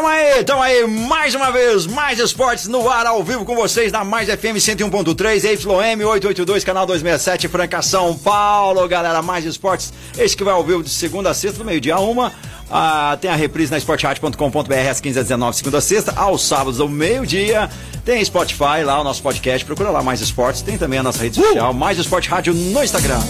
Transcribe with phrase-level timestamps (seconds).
[0.00, 3.92] Tamo aí, tamo aí, mais uma vez, mais esportes no ar, ao vivo com vocês
[3.92, 10.34] na Mais FM 101.3, YM 882, canal 267, Franca, São Paulo, galera, mais esportes, esse
[10.34, 12.32] que vai ao vivo de segunda a sexta, do meio-dia a uma,
[12.70, 16.80] ah, tem a reprise na esportradio.com.br às 15 h 19 segunda a sexta, aos sábados
[16.80, 17.68] ao meio-dia,
[18.02, 21.36] tem Spotify lá, o nosso podcast, procura lá Mais Esportes, tem também a nossa rede
[21.36, 23.20] social, Mais Esporte Rádio no Instagram.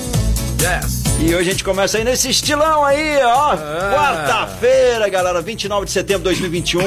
[0.60, 1.04] Yes.
[1.18, 3.56] E hoje a gente começa aí nesse estilão aí, ó.
[3.56, 6.80] Quarta-feira, galera, 29 de setembro de 2021.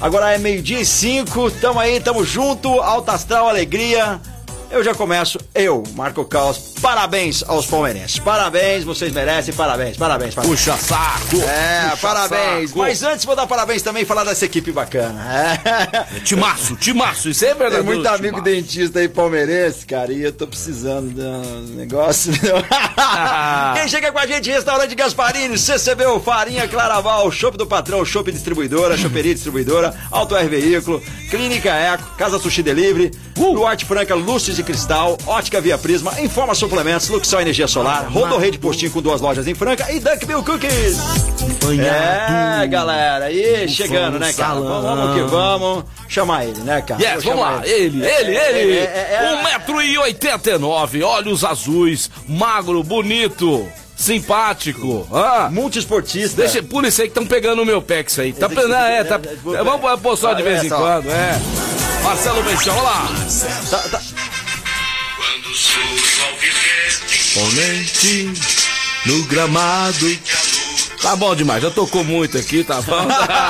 [0.00, 1.50] Agora é meio-dia e cinco.
[1.50, 2.68] Tamo aí, tamo junto.
[2.80, 4.20] Alta Astral, alegria.
[4.70, 6.71] Eu já começo, eu, Marco Caos.
[6.82, 8.18] Parabéns aos palmeirenses.
[8.18, 9.54] Parabéns, vocês merecem.
[9.54, 10.56] Parabéns, parabéns, parabéns.
[10.58, 11.40] Puxa saco.
[11.48, 12.70] É, Puxa parabéns.
[12.70, 12.78] saco.
[12.80, 15.22] Mas antes vou dar parabéns também e falar dessa equipe bacana.
[15.32, 16.20] É.
[16.24, 17.84] Timaço, timaço, isso é Tem verdadeiro.
[17.84, 18.42] muito amigo timaço.
[18.44, 22.32] dentista aí palmeirense, cara, e eu tô precisando de um negócio.
[23.76, 28.96] Quem chega com a gente, restaurante Gasparini, CCB, Farinha Claraval, Chopp do Patrão, Chopp Distribuidora,
[28.98, 35.16] Choperia Distribuidora, Auto R Veículo, Clínica Eco, Casa Sushi Delivery, Luarte Franca, Luzes de Cristal,
[35.26, 39.54] Ótica Via Prisma, Informa Suplementos, Luxol Energia Solar, Rodorrei de Postinho com duas lojas em
[39.54, 40.96] Franca e Dunk Bill Cookies.
[41.78, 44.54] É, galera, aí chegando, né, cara?
[44.54, 45.84] Vamos, vamos que vamos.
[46.08, 47.02] Chamar ele, né, cara?
[47.02, 48.78] Yes, vamos lá, ele, ele, É, ele.
[48.78, 49.60] é, é, é.
[49.66, 55.06] 1,89m, olhos azuis, magro, bonito, simpático.
[55.12, 56.40] Ah, Multiesportista.
[56.40, 58.32] deixa, por isso aí que estão pegando o meu pé, isso aí.
[58.32, 61.10] Tá pegando, é, tá, é, é, é, vamos pôr só de é, vez em quando,
[61.10, 61.38] é.
[62.02, 63.08] Marcelo Beixão, olha lá.
[63.70, 64.00] Tá, tá.
[67.34, 68.32] Ponente
[69.04, 70.18] no gramado.
[71.02, 73.06] Tá bom demais, já tocou muito aqui, tá bom?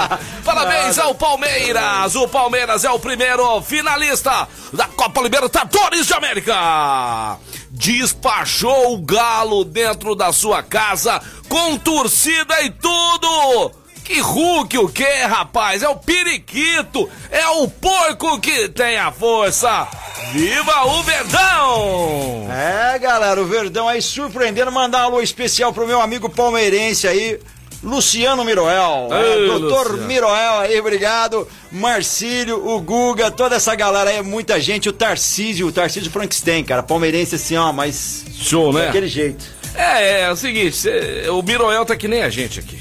[0.45, 2.17] Parabéns ao Palmeiras!
[2.17, 7.39] O Palmeiras é o primeiro finalista da Copa Libertadores de América!
[7.71, 13.82] Despachou o Galo dentro da sua casa com torcida e tudo!
[14.05, 15.83] Que Hulk o que, rapaz?
[15.83, 17.09] É o periquito!
[17.31, 19.89] É o porco que tem a força!
[20.33, 22.49] Viva o Verdão!
[22.51, 24.73] É, galera, o Verdão aí surpreendendo.
[24.73, 27.39] Mandar um alô especial pro meu amigo palmeirense aí,
[27.83, 29.09] Luciano Miroel.
[29.11, 30.07] É, Ei, doutor Luciano.
[30.09, 31.47] Miroel aí, obrigado.
[31.71, 34.89] Marcílio, o Guga, toda essa galera aí, é muita gente.
[34.89, 36.83] O Tarcísio, o Tarcísio Frankenstein, cara.
[36.83, 38.87] Palmeirense assim, ó, mas Show, né?
[38.87, 39.45] daquele jeito.
[39.75, 40.87] É, é, é o seguinte,
[41.31, 42.79] o Miroel tá que nem a gente aqui.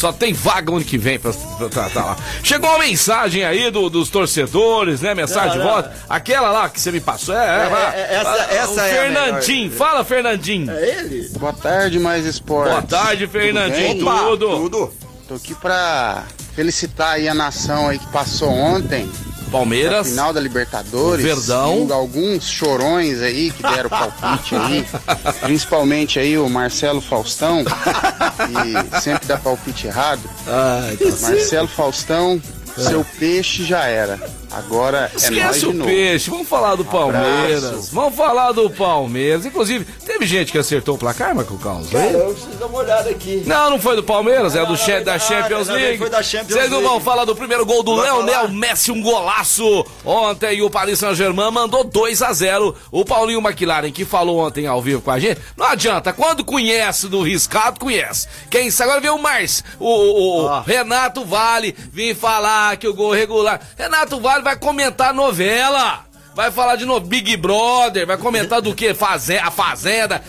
[0.00, 2.16] Só tem vaga ano que vem pra, pra tratar lá.
[2.42, 5.14] Chegou uma mensagem aí do- dos torcedores, né?
[5.14, 5.92] Mensagem Não, de volta.
[6.08, 7.36] Aquela lá que você me passou.
[7.36, 7.94] É, é, vai.
[8.00, 9.70] é, essa- Ah, essa o é a Fernandinho.
[9.70, 10.70] Fala, Fernandinho.
[10.70, 11.28] É ele?
[11.38, 12.70] Boa tarde, mais esportes.
[12.72, 14.00] Boa tarde, Fernandinho.
[14.02, 14.46] Opa, Tudo.
[14.56, 14.94] Tudo.
[15.28, 16.24] Tô aqui pra
[16.56, 19.06] felicitar aí a nação aí que passou ontem,
[19.50, 20.08] Palmeiras.
[20.08, 21.24] final da Libertadores.
[21.24, 21.88] Verdão.
[21.90, 24.86] Alguns chorões aí que deram palpite aí,
[25.42, 30.22] principalmente aí o Marcelo Faustão, que sempre dá palpite errado.
[30.46, 31.28] Ai, tá.
[31.28, 32.40] Marcelo Faustão,
[32.76, 34.18] seu peixe já era.
[34.50, 35.88] Agora é nós Esquece de o novo.
[35.90, 37.64] peixe, vamos falar do Palmeiras.
[37.64, 37.90] abraço.
[37.94, 39.46] Vamos falar do Palmeiras.
[39.46, 41.88] Inclusive, teve gente que acertou o placar, Marco Carlos?
[41.90, 43.42] Cara, eu preciso dar uma olhada aqui.
[43.46, 45.98] Não, não foi do Palmeiras, é Não, do não, che- não, da Champions League.
[45.98, 46.92] foi da Champions Vocês não League.
[46.92, 48.48] vão falar do primeiro gol do Leonel.
[48.48, 49.86] Messi, um golaço.
[50.04, 54.82] Ontem o Paris Saint-Germain mandou 2 a 0 O Paulinho McLaren, que falou ontem ao
[54.82, 58.26] vivo com a gente, não adianta, quando conhece do riscado, conhece.
[58.50, 60.60] Quem sabe, agora vê o Márcio, o, o- o Ó.
[60.62, 63.60] Renato Vale, vir falar que o gol regular.
[63.78, 66.04] Renato Vale vai comentar novela.
[66.32, 68.94] Vai falar de novo Big Brother, vai comentar do que?
[68.94, 70.22] Faze a Fazenda.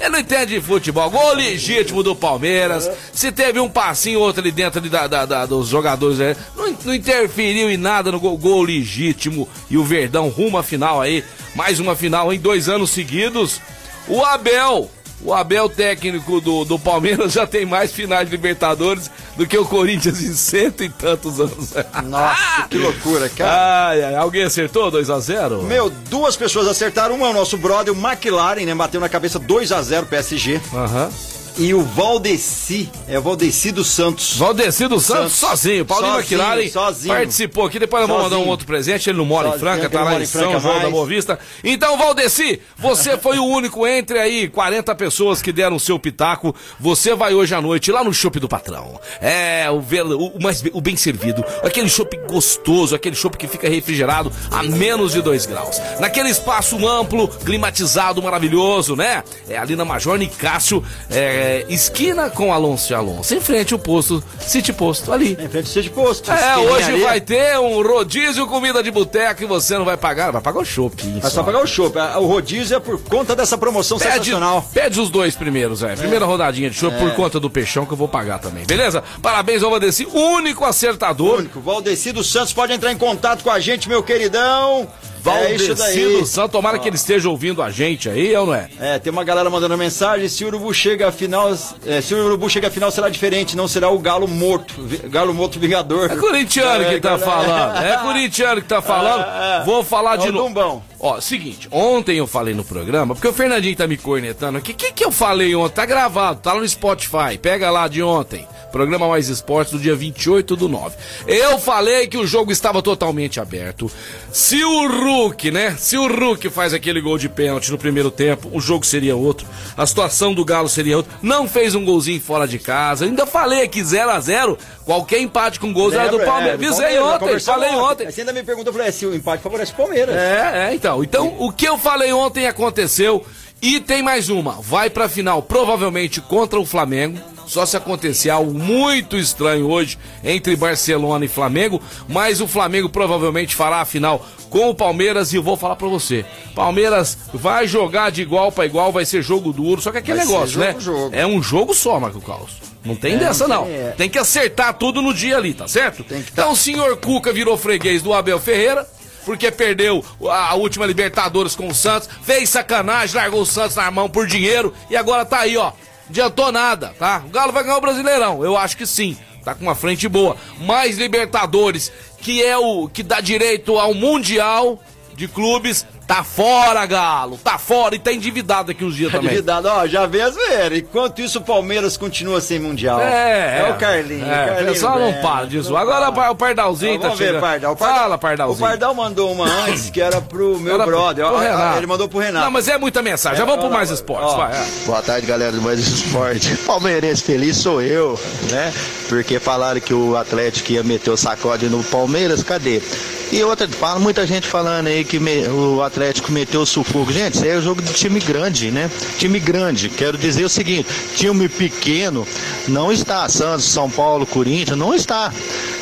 [0.00, 1.08] Ele não entende de futebol.
[1.10, 2.90] Gol legítimo do Palmeiras.
[3.12, 6.34] Se teve um passinho ou outro ali dentro ali da, da- da- dos jogadores, né?
[6.56, 9.46] não, não interferiu em nada no gol, gol legítimo.
[9.70, 11.22] E o Verdão rumo à final aí.
[11.54, 13.60] Mais uma final em dois anos seguidos.
[14.08, 14.90] O Abel.
[15.24, 19.64] O Abel, técnico do, do Palmeiras, já tem mais finais de Libertadores do que o
[19.64, 21.74] Corinthians em cento e tantos anos.
[22.04, 23.88] Nossa, que loucura, cara.
[23.88, 25.62] Ai, ai, alguém acertou 2x0?
[25.62, 27.16] Meu, duas pessoas acertaram.
[27.16, 28.74] Uma é o nosso brother, o McLaren, né?
[28.74, 30.60] Bateu na cabeça 2 a 0 PSG.
[30.72, 31.10] Aham.
[31.58, 34.36] E o Valdeci, é o Valdeci dos Santos.
[34.36, 35.58] Valdeci dos Santos, Santos.
[35.58, 35.84] sozinho.
[35.84, 37.14] Paulinho Sozinho, Maquilari sozinho.
[37.14, 37.80] participou aqui.
[37.80, 39.10] Depois nós vamos mandar um outro presente.
[39.10, 40.74] Ele não mora em Sozinho, Franca, que tá não lá em em São Franca João
[40.74, 40.92] da mais.
[40.92, 41.38] Boa Vista.
[41.64, 46.54] Então, Valdeci, você foi o único entre aí 40 pessoas que deram o seu pitaco.
[46.78, 49.00] Você vai hoje à noite lá no Shopping do Patrão.
[49.20, 51.44] É, o, o mais, o bem servido.
[51.64, 55.80] Aquele shopping gostoso, aquele shopping que fica refrigerado a menos de 2 graus.
[55.98, 59.24] Naquele espaço amplo, climatizado, maravilhoso, né?
[59.48, 63.34] É ali na Major Nicásio, é, esquina com Alonso e Alonso.
[63.34, 65.36] Em frente ao posto, City Posto, ali.
[65.40, 66.30] Em frente ao de posto.
[66.30, 67.00] É, hoje ali.
[67.02, 70.64] vai ter um rodízio comida de boteco e você não vai pagar, vai pagar o
[70.64, 71.20] shopping.
[71.22, 71.96] É só pagar o chopp.
[72.18, 74.64] O rodízio é por conta dessa promoção Pede, sensacional.
[74.72, 75.96] pede os dois primeiros, velho.
[75.98, 79.02] Primeira rodadinha de show por conta do peixão que eu vou pagar também, beleza?
[79.22, 81.38] Parabéns ao Vadeci, único acertador.
[81.38, 81.60] Único.
[81.60, 84.88] Valdeci dos Santos pode entrar em contato com a gente, meu queridão.
[85.36, 86.20] É isso Valdeci daí.
[86.20, 88.68] do Santo, tomara que ele esteja ouvindo a gente aí, ou não é?
[88.80, 90.28] É, tem uma galera mandando mensagem.
[90.28, 91.50] Se o Urubu chega à final,
[91.86, 94.74] é, se o Urubu chega à final será diferente, não será o Galo morto,
[95.08, 96.10] Galo morto vingador.
[96.10, 97.76] É corintiano que tá É, falando.
[97.84, 99.22] É corintiano que tá falando.
[99.24, 99.64] É, é.
[99.64, 100.82] Vou falar É de novo.
[101.00, 104.72] Ó, seguinte, ontem eu falei no programa, porque o Fernandinho tá me cornetando aqui.
[104.72, 105.74] O que, que eu falei ontem?
[105.76, 107.38] Tá gravado, tá lá no Spotify.
[107.40, 108.44] Pega lá de ontem.
[108.72, 110.94] Programa Mais Esportes do dia 28 do 9.
[111.26, 113.90] Eu falei que o jogo estava totalmente aberto.
[114.32, 115.74] Se o Hulk, né?
[115.76, 119.46] Se o Hulk faz aquele gol de pênalti no primeiro tempo, o jogo seria outro.
[119.76, 121.12] A situação do Galo seria outra.
[121.20, 123.04] Não fez um golzinho fora de casa.
[123.04, 126.32] Ainda falei aqui 0 a 0 Qualquer empate com gols era do Lembra?
[126.32, 126.54] Palmeiras.
[126.54, 128.06] É, Visei ontem, falei ontem.
[128.06, 130.14] Aí Você ainda me perguntou, eu falei, é, se o empate favorece o Palmeiras.
[130.16, 131.02] É, é, então.
[131.02, 133.24] Então, o que eu falei ontem aconteceu.
[133.60, 134.52] E tem mais uma.
[134.52, 137.18] Vai pra final, provavelmente contra o Flamengo.
[137.48, 141.80] Só se acontecer algo muito estranho hoje entre Barcelona e Flamengo.
[142.06, 145.32] Mas o Flamengo provavelmente fará a final com o Palmeiras.
[145.32, 149.22] E eu vou falar pra você: Palmeiras vai jogar de igual pra igual, vai ser
[149.22, 149.80] jogo duro.
[149.80, 150.76] Só que aquele Vai negócio, né?
[150.78, 151.14] jogo.
[151.14, 152.52] É um jogo só, Marco Carlos.
[152.84, 153.64] Não tem dessa, não.
[153.64, 153.94] tem, é.
[153.96, 156.04] Tem que acertar tudo no dia ali, tá certo?
[156.04, 156.16] Tá.
[156.16, 158.86] Então o senhor Cuca virou freguês do Abel Ferreira
[159.24, 164.08] porque perdeu a última Libertadores com o Santos, fez sacanagem, largou o Santos na mão
[164.08, 165.72] por dinheiro e agora tá aí, ó.
[166.08, 167.22] Adiantou nada, tá?
[167.26, 169.16] O Galo vai ganhar o Brasileirão, eu acho que sim.
[169.44, 170.36] Tá com uma frente boa.
[170.60, 174.82] Mais Libertadores, que é o que dá direito ao Mundial
[175.14, 177.38] de clubes, tá fora, Galo.
[177.44, 179.26] Tá fora e tá endividado aqui uns dias também.
[179.26, 180.72] Endividado, ó, já vê as ver.
[180.72, 182.98] Enquanto isso, o Palmeiras continua sem Mundial.
[183.00, 184.26] É, é o Carlinhos.
[184.26, 185.70] É, Carlinhos o pessoal não para disso.
[185.70, 186.30] não Agora para.
[186.30, 187.40] o Pardalzinho tá Vamos ver, chegando.
[187.42, 187.72] Pardal.
[187.74, 188.68] O Fala, O Pardalzinho.
[188.68, 191.26] Pardal mandou uma antes que era pro meu Era pro- brother.
[191.26, 191.78] pro ó, Renato.
[191.78, 192.44] Ele mandou pro Renato.
[192.46, 193.38] Não, mas é muita mensagem.
[193.38, 194.52] Já vamos pro mais esportes, vai.
[194.56, 194.66] é.
[194.86, 196.56] Boa tarde, galera do Mais Esporte.
[196.66, 198.18] Palmeirense feliz sou eu,
[198.50, 198.72] né?
[199.08, 202.80] Porque falaram que o Atlético ia meter o sacode no Palmeiras, cadê?
[203.30, 207.12] E outra, fala muita gente falando aí que me- o Atlético meteu o sufoco.
[207.12, 208.90] Gente, isso aí é jogo de time grande, né?
[209.18, 209.90] Time grande.
[209.90, 212.26] Quero dizer o seguinte: time pequeno
[212.66, 213.28] não está.
[213.28, 215.30] Santos, São Paulo, Corinthians, não está.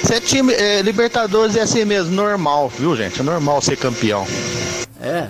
[0.02, 0.52] Isso é time.
[0.54, 3.20] é, Libertadores é assim mesmo, normal, viu, gente?
[3.20, 4.26] É normal ser campeão.
[5.00, 5.26] É.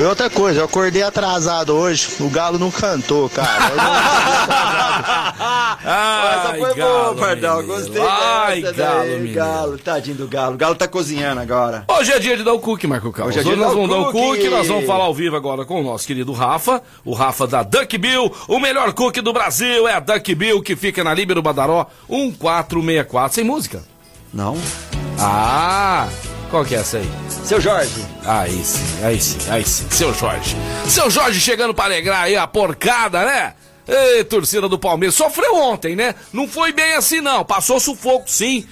[0.00, 3.44] E outra coisa, eu acordei atrasado hoje, o Galo não cantou, cara.
[5.84, 7.62] Essa foi boa, Pardal.
[7.64, 9.32] Gostei Ai, dessa Galo, daí.
[9.34, 10.54] Galo, tadinho do Galo.
[10.54, 11.84] O Galo tá cozinhando agora.
[11.86, 13.36] Hoje é dia de dar o cookie, Marco Carlos.
[13.36, 14.26] Hoje é dia de nós dar o vamos dar o cookie.
[14.38, 17.62] cookie, nós vamos falar ao vivo agora com o nosso querido Rafa, o Rafa da
[17.62, 21.42] Duck Bill, o melhor cookie do Brasil é a Duck Bill, que fica na Líbero
[21.42, 23.82] Badaró 1464, sem música.
[24.32, 24.56] Não.
[25.18, 26.08] Ah,
[26.50, 27.08] qual que é essa aí?
[27.44, 28.04] Seu Jorge.
[28.24, 29.86] Aí sim, aí sim, aí sim.
[29.90, 30.56] Seu Jorge.
[30.88, 33.54] Seu Jorge chegando pra alegrar aí a porcada, né?
[33.86, 35.14] Ei, torcida do Palmeiras.
[35.14, 36.14] Sofreu ontem, né?
[36.32, 37.44] Não foi bem assim, não.
[37.44, 38.64] Passou sufoco, sim.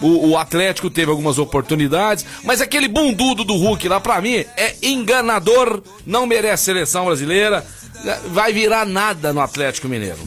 [0.00, 4.74] O, o Atlético teve algumas oportunidades, mas aquele bundudo do Hulk lá, pra mim, é
[4.82, 7.64] enganador, não merece seleção brasileira,
[8.28, 10.18] vai virar nada no Atlético Mineiro.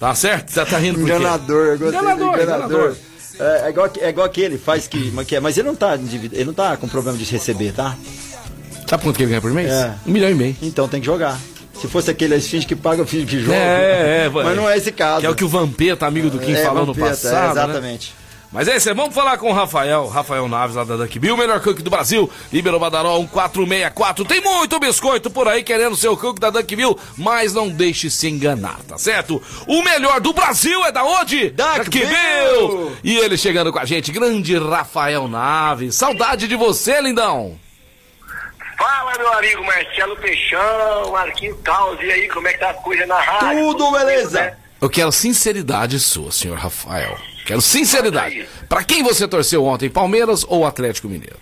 [0.00, 0.50] Tá certo?
[0.50, 1.12] Você tá rindo por quê?
[1.12, 2.66] Enganador, eu gostei Enganador, do enganador.
[2.78, 2.96] enganador.
[3.38, 6.54] É, é igual, é igual aquele, faz que, mas Mas ele não tá ele não
[6.54, 7.96] tá com problema de receber, tá?
[8.86, 9.70] Sabe quanto que ele ganha por mês?
[9.70, 9.94] É.
[10.06, 10.56] Um milhão e meio.
[10.62, 11.38] Então tem que jogar.
[11.80, 13.56] Se fosse aquele finge que paga, finge que joga.
[13.56, 15.20] É, é, Mas não é esse caso.
[15.20, 17.76] Que é o que o Vampeta, amigo do Kim, É, falou no Vampeta, passado.
[17.76, 17.98] é, né?
[18.54, 21.34] Mas é isso, aí, vamos falar com o Rafael, Rafael Naves lá da Duck Bill,
[21.34, 24.24] o melhor cook do Brasil, Liberou Badaró 1464.
[24.24, 28.08] Tem muito biscoito por aí querendo ser o cook da Duck Bill, mas não deixe
[28.08, 29.42] se enganar, tá certo?
[29.66, 31.50] O melhor do Brasil é da onde?
[31.50, 32.96] Duck Bill!
[33.02, 35.96] E ele chegando com a gente, grande Rafael Naves.
[35.96, 37.58] Saudade de você, lindão.
[38.78, 43.04] Fala, meu amigo Marcelo Peixão, Marquinhos Caos, e aí, como é que tá a coisa
[43.04, 43.58] na rádio?
[43.64, 44.40] Tudo beleza.
[44.42, 44.56] né?
[44.80, 47.18] Eu quero sinceridade sua, senhor Rafael.
[47.44, 48.48] Quero sinceridade.
[48.68, 51.36] Pra quem você torceu ontem, Palmeiras ou Atlético Mineiro?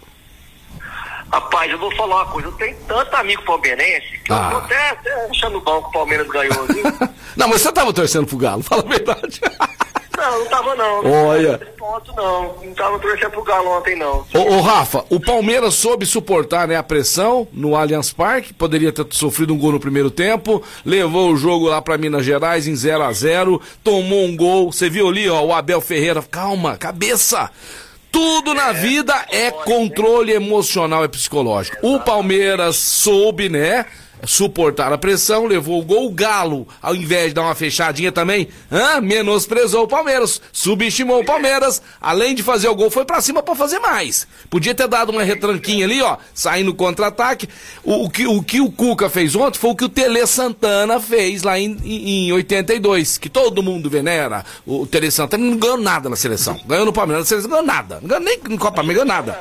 [1.33, 4.51] Rapaz, eu vou falar uma coisa, eu tenho tanto amigo palmeirense que Ah.
[4.53, 6.83] eu tô até, até achando bom que o Palmeiras ganhou, viu?
[7.37, 9.41] Não, mas você tava torcendo pro Galo, fala a verdade.
[10.23, 11.05] não, não tava não.
[11.05, 11.61] Olha.
[11.77, 12.55] Ponto não.
[12.63, 14.25] Não tava torcendo pro Galo ontem, não.
[14.35, 19.05] Ô, ô, Rafa, o Palmeiras soube suportar né, a pressão no Allianz Parque, poderia ter
[19.11, 23.03] sofrido um gol no primeiro tempo, levou o jogo lá pra Minas Gerais em 0
[23.03, 24.73] a 0 tomou um gol.
[24.73, 27.51] Você viu ali, ó, o Abel Ferreira, calma, cabeça.
[28.11, 31.79] Tudo na vida é controle emocional e psicológico.
[31.83, 33.87] O Palmeiras soube, né?
[34.25, 36.07] Suportar a pressão, levou o gol.
[36.07, 39.01] O Galo, ao invés de dar uma fechadinha também, hã?
[39.01, 41.83] menosprezou o Palmeiras, subestimou o Palmeiras.
[42.01, 44.27] Além de fazer o gol, foi pra cima pra fazer mais.
[44.51, 47.49] Podia ter dado uma retranquinha ali, ó, saindo contra-ataque.
[47.83, 51.01] O, o que, o que o Cuca fez ontem foi o que o Tele Santana
[51.01, 54.45] fez lá em, em, em 82, que todo mundo venera.
[54.67, 56.61] O Tele Santana não ganhou nada na seleção.
[56.67, 57.99] Ganhou no Palmeiras, na seleção não ganhou nada.
[58.01, 59.39] Não ganhou nem no Copa América, ganhou nada.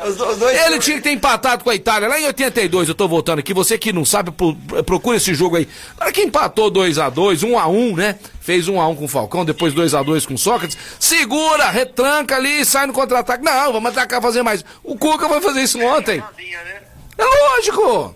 [0.66, 3.54] Ele tinha que ter empatado com a Itália lá em 82, eu tô voltando aqui.
[3.54, 5.68] Você que não sabe, pro- procura esse jogo aí.
[5.96, 8.20] Agora que empatou 2x2, 1x1, né?
[8.40, 10.78] Fez 1x1 com o Falcão, depois 2x2 com o Sócrates.
[11.00, 13.44] Segura, retranca ali, sai no contra-ataque.
[13.44, 14.64] Não, vamos atacar, fazer mais.
[14.84, 16.24] O Cuca vai fazer isso ontem.
[17.18, 18.16] É lógico.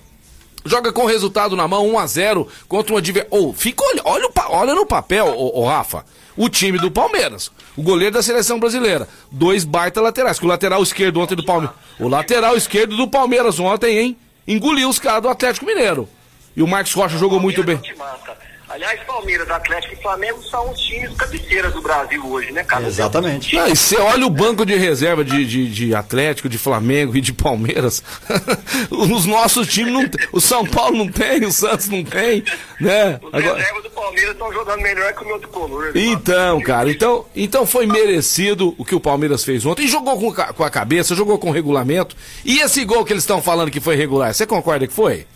[0.68, 3.30] Joga com o resultado na mão, 1x0 contra um adversário.
[3.32, 6.04] Oh, fica, olha, olha, olha no papel, ô, ô, Rafa.
[6.36, 7.52] O time do Palmeiras.
[7.78, 9.08] O goleiro da seleção brasileira.
[9.32, 10.40] Dois baita laterais.
[10.40, 11.76] Que o lateral esquerdo ontem do Palmeiras.
[12.00, 14.18] O lateral esquerdo do Palmeiras ontem, hein?
[14.48, 16.10] Engoliu os caras do Atlético Mineiro.
[16.56, 17.80] E o Marcos Rocha jogou muito bem.
[17.98, 18.46] Mata.
[18.68, 22.88] Aliás, Palmeiras, Atlético e Flamengo são os times cabeceiras do Brasil hoje, né, cara?
[22.88, 23.56] Exatamente.
[23.56, 27.22] Não, e você olha o banco de reserva de, de, de Atlético, de Flamengo e
[27.22, 28.02] de Palmeiras.
[28.90, 30.28] Os nossos times não tem.
[30.32, 32.44] O São Paulo não tem, o Santos não tem,
[32.82, 33.20] né?
[33.22, 35.92] Os Agora- reservas do Palmeiras estão jogando melhor que o meu tricolor.
[35.94, 39.86] Então, cara, então, então foi merecido o que o Palmeiras fez ontem.
[39.86, 42.16] E jogou com, com a cabeça, jogou com regulamento.
[42.44, 45.28] E esse gol que eles estão falando que foi regular, você concorda que foi?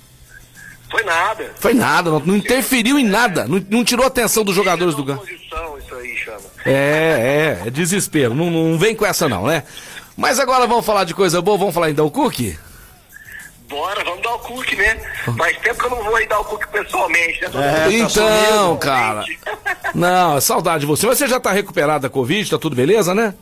[0.89, 1.51] Foi nada.
[1.59, 3.45] Foi nada, não, não interferiu em nada.
[3.47, 5.19] Não, não tirou a atenção dos jogadores do Galo.
[5.19, 6.41] Posição, isso aí chama.
[6.65, 8.33] É, é, é desespero.
[8.33, 9.63] Não, não vem com essa não, né?
[10.17, 12.57] Mas agora vamos falar de coisa boa, vamos falar então o Cookie?
[13.69, 14.99] Bora, vamos dar o cookie, né?
[15.37, 17.49] Faz tempo que eu não vou aí dar o cookie pessoalmente, né?
[17.53, 19.23] É, tá então, cara.
[19.93, 21.05] Não, é saudade de você.
[21.05, 23.35] Mas você já tá recuperado da Covid, tá tudo beleza, né?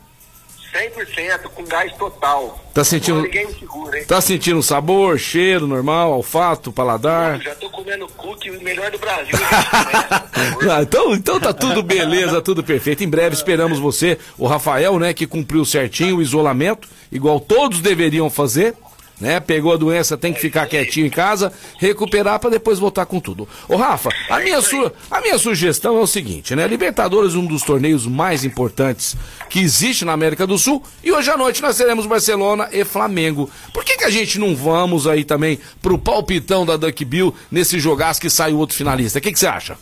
[0.72, 2.58] 100% com gás total.
[2.74, 4.04] Tá sentindo- Ninguém segura, hein?
[4.06, 7.40] Tá sentindo sabor, cheiro normal, olfato, paladar?
[7.40, 9.34] Já tô comendo cookie, o melhor do Brasil.
[10.70, 13.02] Ah, então, então tá tudo beleza, tudo perfeito.
[13.02, 18.28] Em breve esperamos você, o Rafael, né, que cumpriu certinho o isolamento, igual todos deveriam
[18.30, 18.74] fazer.
[19.20, 23.18] Né, pegou a doença, tem que ficar quietinho em casa, recuperar pra depois voltar com
[23.18, 23.48] tudo.
[23.68, 26.68] Ô Rafa, a minha, su a minha sugestão é o seguinte, né?
[26.68, 29.16] Libertadores é um dos torneios mais importantes
[29.50, 33.50] que existe na América do Sul e hoje à noite nós teremos Barcelona e Flamengo.
[33.74, 37.80] Por que, que a gente não vamos aí também pro palpitão da Duck Bill nesse
[37.80, 39.18] jogaço que sai o outro finalista?
[39.18, 39.76] O que, que você acha?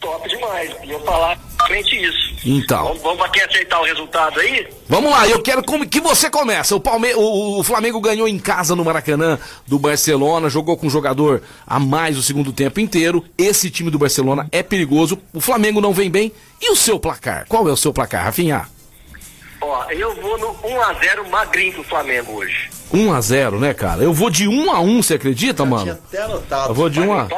[0.00, 0.70] Top demais.
[0.84, 2.23] Ia falar frente isso.
[2.44, 2.84] Então.
[2.84, 4.66] Vamos, vamos aqui aceitar o resultado aí?
[4.88, 6.74] Vamos lá, eu quero que você comece.
[6.74, 10.90] O, Palme o, o Flamengo ganhou em casa no Maracanã do Barcelona, jogou com um
[10.90, 13.24] jogador a mais o segundo tempo inteiro.
[13.36, 15.18] Esse time do Barcelona é perigoso.
[15.32, 16.32] O Flamengo não vem bem.
[16.60, 17.46] E o seu placar?
[17.48, 18.66] Qual é o seu placar, Rafinha?
[19.60, 22.68] Ó, eu vou no 1x0 magrinho pro Flamengo hoje.
[22.92, 24.02] 1 a 0 né, cara?
[24.02, 25.92] Eu vou de 1 a 1 você acredita, Tinha mano?
[25.92, 26.70] até anotado.
[26.70, 27.28] Eu vou de Vai 1 no a?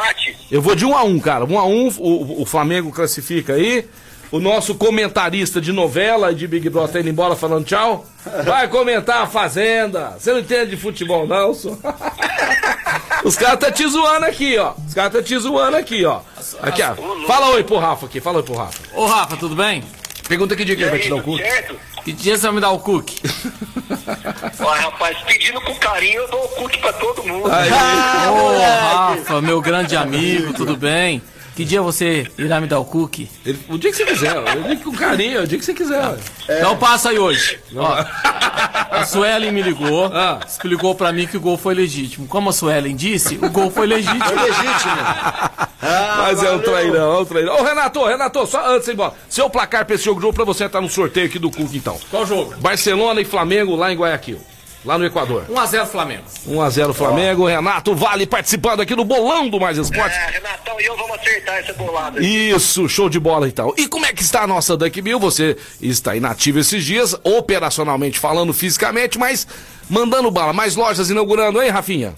[0.51, 1.45] Eu vou de 1 a 1, cara.
[1.45, 3.87] 1 a 1, o, o Flamengo classifica aí.
[4.31, 8.05] O nosso comentarista de novela e de Big Brother tá indo embora falando tchau.
[8.45, 10.17] Vai comentar a Fazenda.
[10.19, 11.71] Você não entende de futebol, não, só.
[13.25, 14.75] Os caras tá te zoando aqui, ó.
[14.87, 16.21] Os caras tá te zoando aqui, ó.
[16.61, 16.95] Aqui, ó.
[17.27, 18.79] Fala oi pro Rafa aqui, fala oi pro Rafa.
[18.95, 19.83] Ô Rafa, tudo bem?
[20.29, 21.37] Pergunta que dia que ele vai te dar o cu.
[21.37, 21.77] certo?
[22.05, 23.21] Que dia você vai me dar o cookie?
[24.61, 27.47] Ó, rapaz, pedindo com carinho, eu dou o cookie pra todo mundo.
[27.47, 31.23] Ô Rafa, meu grande amigo, tudo bem?
[31.57, 33.31] Que dia você irá me dar o cookie?
[33.45, 34.43] Ele- o dia que você quiser, ó.
[34.43, 36.19] o dia que com carinho, o dia que você quiser.
[36.49, 37.59] Então passa aí hoje.
[37.75, 38.05] Ó,
[38.91, 40.39] a Suelen me ligou, Ah.
[40.47, 42.27] explicou pra mim que o gol foi legítimo.
[42.29, 44.19] Como a Suelen disse, o gol foi legítimo.
[44.23, 44.97] Legítimo.
[46.19, 47.57] Mas é um trairão, é um trairão.
[47.59, 49.15] Ô, Renato, Renato, só antes de ir embora.
[49.29, 51.99] Seu placar pra esse jogo, jogo pra você entrar no sorteio aqui do Cook, então.
[52.11, 52.55] Qual jogo?
[52.59, 54.41] Barcelona e Flamengo lá em Guayaquil.
[54.87, 55.47] Lá no Equador.
[55.51, 56.23] 1x0 Flamengo.
[56.49, 57.45] 1x0 Flamengo.
[57.45, 60.17] Renato Vale participando aqui do Bolão do Mais Esportes.
[60.17, 62.21] É, Renatão e eu vamos acertar essa bolada.
[62.21, 62.51] aí.
[62.51, 63.75] Isso, show de bola então.
[63.77, 65.19] E como é que está a nossa Duck Bill?
[65.19, 69.45] Você está inativo esses dias, operacionalmente falando, fisicamente, mas
[69.91, 70.53] mandando bala.
[70.53, 72.15] Mais lojas inaugurando, hein, Rafinha?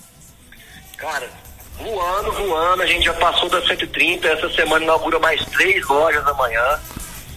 [0.98, 1.30] Cara,
[1.78, 6.78] voando, voando, a gente já passou das 130, essa semana inaugura mais três lojas amanhã.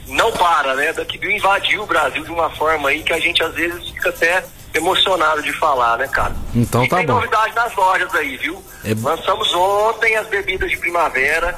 [0.07, 0.91] Não para, né?
[0.91, 4.09] Daqui Bill invadiu o Brasil de uma forma aí que a gente às vezes fica
[4.09, 6.35] até emocionado de falar, né, cara?
[6.55, 7.13] Então e tá tem bom.
[7.15, 8.63] novidade nas lojas aí, viu?
[8.85, 11.57] É- Lançamos ontem as bebidas de primavera.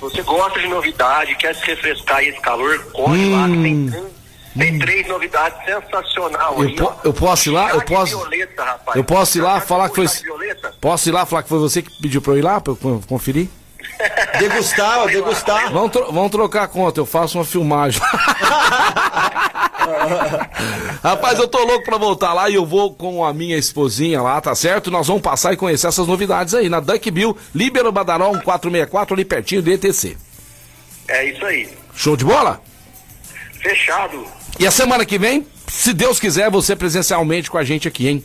[0.00, 4.04] Você gosta de novidade, quer se refrescar aí esse calor, corre lá que tem, três-
[4.56, 6.62] tem três novidades sensacional Hum.
[6.62, 7.70] Eu aí, po- eu posso ir lá?
[7.70, 8.96] Eu posso- Violeta, rapaz.
[8.96, 10.06] Eu posso ir lá falar que foi.
[10.06, 10.74] Violeta?
[10.80, 12.76] Posso ir lá falar que foi você que pediu pra eu ir lá pra eu
[12.76, 13.48] con- conferir?
[14.38, 15.70] Degustar, degustar.
[15.70, 18.00] Vamos, tro- vamos trocar a conta, eu faço uma filmagem.
[21.02, 24.40] Rapaz, eu tô louco pra voltar lá e eu vou com a minha esposinha lá,
[24.40, 24.90] tá certo?
[24.90, 29.24] Nós vamos passar e conhecer essas novidades aí na Duck Bill, Líbero Badaró 1464, ali
[29.24, 30.16] pertinho do ETC.
[31.08, 31.68] É isso aí.
[31.94, 32.60] Show de bola?
[33.60, 34.24] Fechado.
[34.58, 38.24] E a semana que vem, se Deus quiser, você presencialmente com a gente aqui, hein?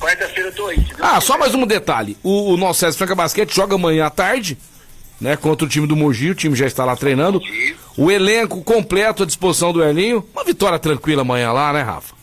[0.00, 0.86] Quarta-feira eu tô aí.
[1.00, 2.16] Ah, só mais um detalhe.
[2.22, 4.58] O, o nosso César Franca Basquete joga amanhã à tarde,
[5.20, 5.36] né?
[5.36, 7.40] Contra o time do Mogi, o time já está lá treinando.
[7.96, 10.26] O elenco completo à disposição do Elinho.
[10.34, 12.14] Uma vitória tranquila amanhã lá, né, Rafa?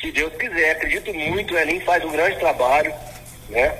[0.00, 2.92] Se Deus quiser, acredito muito, o Elinho faz um grande trabalho,
[3.48, 3.74] né?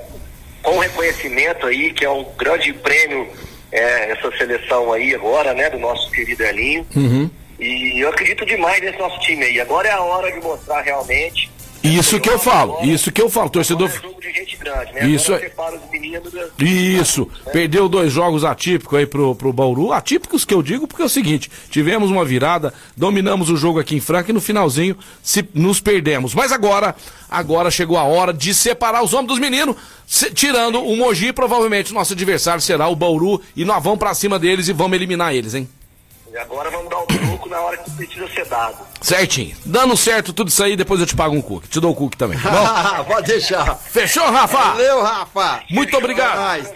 [0.61, 3.27] Com reconhecimento aí, que é um grande prêmio,
[3.71, 6.85] é, essa seleção aí agora, né, do nosso querido Elinho.
[6.95, 7.29] Uhum.
[7.59, 9.59] E eu acredito demais nesse nosso time aí.
[9.59, 11.49] Agora é a hora de mostrar realmente.
[11.83, 13.89] Isso que eu falo, isso que eu falo, torcedor.
[13.89, 15.07] É né?
[15.09, 15.51] Isso é-
[15.91, 19.93] meninos da- Isso, perdeu dois jogos atípicos aí pro, pro Bauru.
[19.93, 23.95] Atípicos que eu digo porque é o seguinte: tivemos uma virada, dominamos o jogo aqui
[23.95, 26.33] em Franca e no finalzinho se, nos perdemos.
[26.35, 26.95] Mas agora,
[27.29, 31.93] agora chegou a hora de separar os homens dos meninos, se- tirando o Mogi, provavelmente
[31.93, 35.53] nosso adversário será o Bauru e nós vamos pra cima deles e vamos eliminar eles,
[35.53, 35.69] hein?
[36.37, 38.77] E agora vamos dar o troco na hora que precisa ser dado.
[39.01, 39.57] Certinho.
[39.65, 41.67] Dando certo tudo isso aí, depois eu te pago um cookie.
[41.67, 43.03] Te dou o cookie também, tá bom?
[43.11, 43.75] Pode deixar.
[43.75, 44.55] Fechou, Rafa?
[44.55, 45.63] Valeu, Rafa.
[45.71, 46.37] Muito obrigado.
[46.37, 46.71] Mas,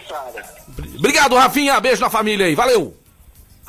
[0.97, 1.79] Obrigado, Rafinha.
[1.79, 2.55] Beijo na família aí.
[2.55, 3.00] Valeu.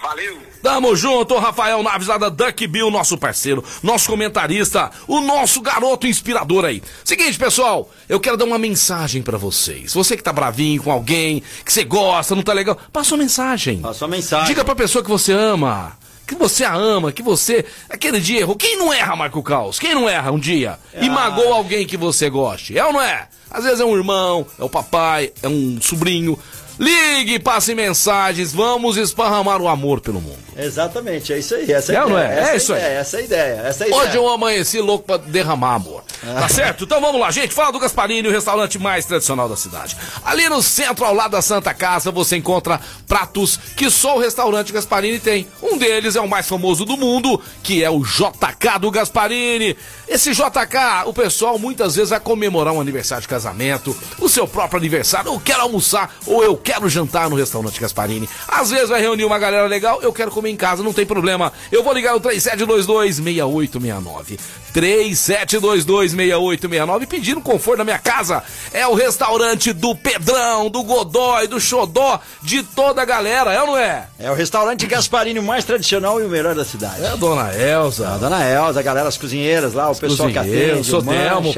[0.02, 0.38] Valeu.
[0.62, 6.06] Tamo junto, Rafael Naves lá da Duck Bill, nosso parceiro, nosso comentarista, o nosso garoto
[6.06, 6.82] inspirador aí.
[7.04, 9.94] Seguinte, pessoal, eu quero dar uma mensagem pra vocês.
[9.94, 13.78] Você que tá bravinho com alguém, que você gosta, não tá legal, passa uma mensagem.
[13.78, 14.46] Passou a mensagem.
[14.46, 17.64] Diga pra pessoa que você ama, que você a ama, que você.
[17.88, 18.56] Aquele dia errou.
[18.56, 19.78] Quem não erra, Marco Caos?
[19.78, 20.78] Quem não erra um dia?
[21.00, 21.12] E Ah.
[21.12, 22.76] magoa alguém que você goste?
[22.76, 23.28] É ou não é?
[23.50, 26.38] Às vezes é um irmão, é o papai, é um sobrinho.
[26.82, 30.42] Ligue, passe mensagens, vamos esparramar o amor pelo mundo.
[30.56, 31.72] Exatamente, é isso aí.
[31.72, 32.32] Essa é, É a ou não ideia.
[32.32, 32.38] é?
[32.38, 32.82] É Essa isso a aí.
[32.82, 33.60] ideia, Essa é a ideia.
[33.64, 34.02] Essa é a ideia.
[34.02, 36.02] Hoje eu amanheci louco pra derramar amor.
[36.20, 36.84] Tá certo?
[36.84, 37.54] Então vamos lá, gente.
[37.54, 39.96] Fala do Gasparini, o restaurante mais tradicional da cidade.
[40.24, 44.72] Ali no centro, ao lado da Santa Casa, você encontra pratos que só o restaurante
[44.72, 45.46] Gasparini tem.
[45.62, 49.76] Um deles é o mais famoso do mundo, que é o JK do Gasparini.
[50.08, 54.78] Esse JK, o pessoal muitas vezes vai comemorar um aniversário de casamento, o seu próprio
[54.78, 58.28] aniversário, eu quero almoçar ou eu quero jantar no restaurante Gasparini.
[58.48, 61.52] Às vezes vai reunir uma galera legal, eu quero comer em casa, não tem problema.
[61.70, 64.38] Eu vou ligar no 3722-6869.
[64.74, 68.42] 3722-6869 pedindo conforto na minha casa.
[68.72, 73.66] É o restaurante do Pedrão, do Godói, do Xodó, de toda a galera, é ou
[73.68, 74.06] não é?
[74.18, 77.02] É o restaurante Gasparini mais tradicional e o melhor da cidade.
[77.02, 78.08] É a dona Elza.
[78.08, 80.90] A dona Elza, a galera, as cozinheiras lá, o pessoal que atende,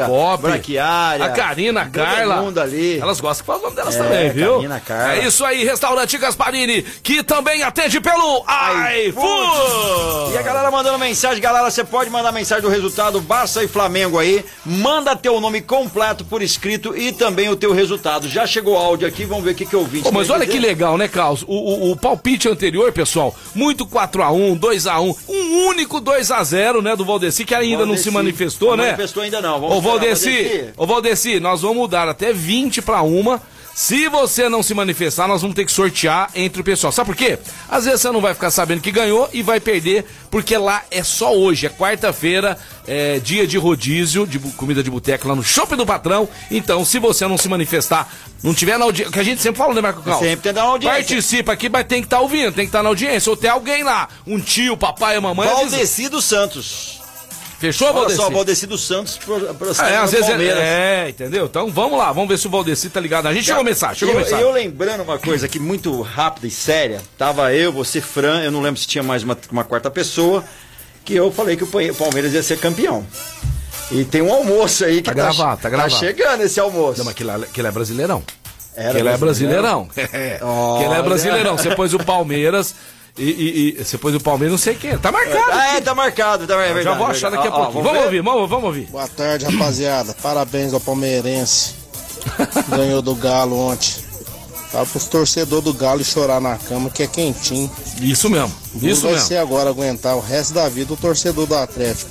[0.07, 2.37] Pop, Braquiária, a Karina, a Carla.
[2.43, 2.99] mundo ali.
[2.99, 4.55] Elas gostam que fala o nome delas É, também, viu?
[4.55, 5.17] Karina, Carla.
[5.17, 8.45] É isso aí, restaurante Gasparini, que também atende pelo
[9.09, 10.33] iFood.
[10.33, 14.19] E a galera mandando mensagem, galera, você pode mandar mensagem do resultado Barça e Flamengo
[14.19, 14.45] aí.
[14.65, 18.29] Manda teu nome completo por escrito e também o teu resultado.
[18.29, 20.01] Já chegou o áudio aqui, vamos ver o que que eu vi.
[20.03, 21.43] Pô, mas olha que legal, né, Carlos?
[21.47, 27.45] O, o, o palpite anterior, pessoal, muito 4x1, 2x1, um único 2x0, né, do Valdeci,
[27.45, 28.11] que ainda não se Valdeci.
[28.11, 28.91] manifestou, Não né?
[28.93, 30.71] manifestou ainda não, vamos Ô, Valdeci, Valdeci.
[30.77, 33.41] ô, Valdeci, nós vamos dar até 20 pra uma.
[33.75, 36.93] Se você não se manifestar, nós vamos ter que sortear entre o pessoal.
[36.93, 37.39] Sabe por quê?
[37.69, 41.03] Às vezes você não vai ficar sabendo que ganhou e vai perder, porque lá é
[41.03, 42.57] só hoje, é quarta-feira,
[42.87, 46.29] é dia de rodízio, de comida de boteco lá no Shopping do Patrão.
[46.53, 48.09] Então, se você não se manifestar,
[48.45, 50.25] não tiver na audiência, que a gente sempre fala, né, Marco Carlos?
[50.25, 50.97] Sempre tem na audiência.
[50.97, 53.29] Participa aqui, mas tem que estar ouvindo, tem que estar na audiência.
[53.29, 55.49] Ou tem alguém lá, um tio, papai, a mamãe.
[55.49, 57.04] Valdeci dos Santos.
[57.73, 58.17] Fechou, Olha Valdeci?
[58.17, 60.59] só, Valdeci dos Santos pro, pro É, às vezes é, Palmeiras.
[60.63, 61.47] é, entendeu?
[61.47, 63.27] Então vamos lá, vamos ver se o Valdeci tá ligado.
[63.27, 64.41] A gente chegou mensagem, chegou eu, mensagem.
[64.45, 68.61] eu lembrando uma coisa aqui muito rápida e séria, tava eu, você, Fran, eu não
[68.61, 70.45] lembro se tinha mais uma, uma quarta pessoa,
[71.05, 73.07] que eu falei que o Pa- Palmeiras ia ser campeão.
[73.91, 75.95] E tem um almoço aí que Tá gravado, tá gravado.
[75.95, 76.99] chegando esse almoço.
[76.99, 78.23] Não, mas aquele, é- é brasileirão.
[78.77, 79.89] Era aquele é brasileirão?
[79.97, 81.03] É, aquele é Olha.
[81.03, 81.57] brasileirão.
[81.57, 82.75] Você pôs o Palmeiras
[83.19, 84.97] e, e- e- você pôs o Palmeiras não sei quem.
[84.99, 85.51] Tá marcado.
[85.53, 86.85] Ah, é, tá marcado, tá, é verdade.
[86.85, 87.85] Já vou achar daqui a Ó, ó, pouquinho.
[87.85, 88.05] Vamos ver?
[88.07, 88.87] ouvir, vamos, vamos ouvir.
[88.87, 90.15] Boa tarde, rapaziada.
[90.23, 91.75] Parabéns ao palmeirense.
[92.69, 93.93] Ganhou do Galo ontem.
[94.73, 97.71] Tava pros torcedores do Galo chorar na cama, que é quentinho.
[98.01, 99.27] Isso mesmo, isso vai mesmo.
[99.29, 102.11] ser agora aguentar o resto da vida o torcedor do Atlético.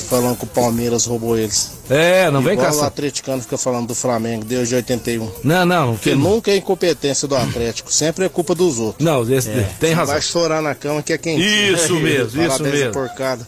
[0.00, 1.72] Falando que o Palmeiras roubou eles.
[1.90, 2.86] É, não vem Igual com o essa.
[2.86, 5.30] atleticano fica falando do Flamengo, desde 81.
[5.44, 9.04] Não, não, Porque que nunca é incompetência do Atlético, sempre é culpa dos outros.
[9.04, 9.50] Não, esse,
[9.80, 10.14] tem razão.
[10.14, 12.92] Vai chorar na cama que é quem Isso mesmo, isso mesmo.
[12.92, 13.46] porcada.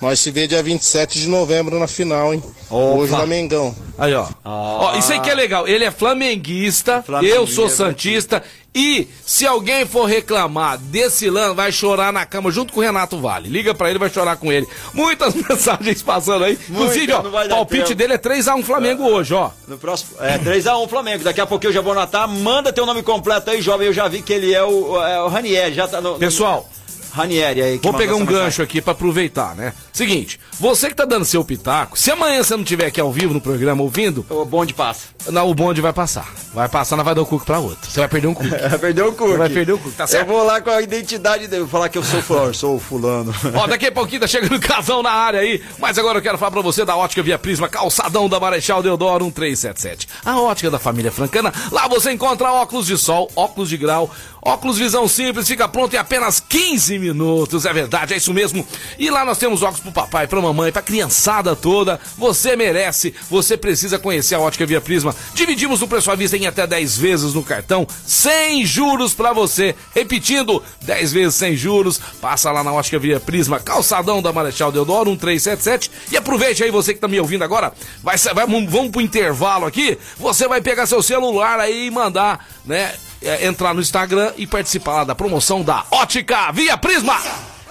[0.00, 2.42] Nós se vê dia 27 de novembro na final, hein?
[2.68, 2.76] Opa.
[2.98, 3.74] Hoje na Mengão.
[3.96, 4.28] Aí, ó.
[4.44, 5.66] Ó, isso aí que é legal.
[5.66, 7.38] Ele é flamenguista, Flamenguista.
[7.40, 8.42] eu sou santista.
[8.74, 13.18] E se alguém for reclamar desse lance, vai chorar na cama junto com o Renato
[13.20, 13.48] Vale.
[13.48, 14.66] Liga pra ele, vai chorar com ele.
[14.92, 16.58] Muitas mensagens passando aí.
[16.68, 17.94] Inclusive, ó, o palpite tempo.
[17.94, 19.50] dele é 3x1 Flamengo hoje, ó.
[19.68, 20.16] No próximo.
[20.18, 21.22] É 3x1 Flamengo.
[21.22, 22.26] Daqui a pouquinho eu já vou anotar.
[22.26, 23.86] Manda teu nome completo aí, jovem.
[23.86, 25.72] Eu já vi que ele é o, é o Ranieri.
[25.74, 26.14] Já tá no.
[26.14, 26.68] no- Pessoal,
[27.14, 27.78] Ranieri aí.
[27.78, 29.72] que Vou pegar um gancho aqui pra aproveitar, né?
[29.92, 33.32] Seguinte, você que tá dando seu pitaco, se amanhã você não estiver aqui ao vivo
[33.32, 35.06] no programa ouvindo, O bonde passa.
[35.30, 36.26] não, o bonde vai passar.
[36.52, 37.90] Vai passar, não vai dar o cuco pra outro.
[37.90, 38.48] Você vai perder um cuco.
[38.80, 39.36] Perdeu o cu.
[39.36, 40.28] Vai perder o cu, tá certo?
[40.28, 41.62] Eu vou lá com a identidade dele.
[41.62, 42.54] Vou falar que eu sou fulano.
[42.54, 43.34] Sou o fulano.
[43.54, 46.38] Ó, daqui a pouquinho tá chegando o casão na área aí, mas agora eu quero
[46.38, 50.08] falar pra você da Ótica Via Prisma, calçadão da Marechal Deodoro 1377.
[50.24, 54.10] A ótica da família francana, lá você encontra óculos de sol, óculos de grau,
[54.42, 57.03] óculos visão simples, fica pronto em apenas 15 minutos,
[57.64, 58.66] é verdade, é isso mesmo.
[58.98, 63.56] E lá nós temos óculos pro papai, pra mamãe, pra criançada toda, você merece, você
[63.56, 65.14] precisa conhecer a Ótica Via Prisma.
[65.34, 69.74] Dividimos o preço à vista em até 10 vezes no cartão, sem juros pra você.
[69.94, 75.10] Repetindo, 10 vezes sem juros, passa lá na Ótica Via Prisma, calçadão da Marechal Deodoro
[75.10, 79.66] 1377 e aproveite aí você que tá me ouvindo agora, vai, vai vamos pro intervalo
[79.66, 84.46] aqui, você vai pegar seu celular aí e mandar, né, é, entrar no Instagram e
[84.46, 87.18] participar lá da promoção da Ótica Via Prisma.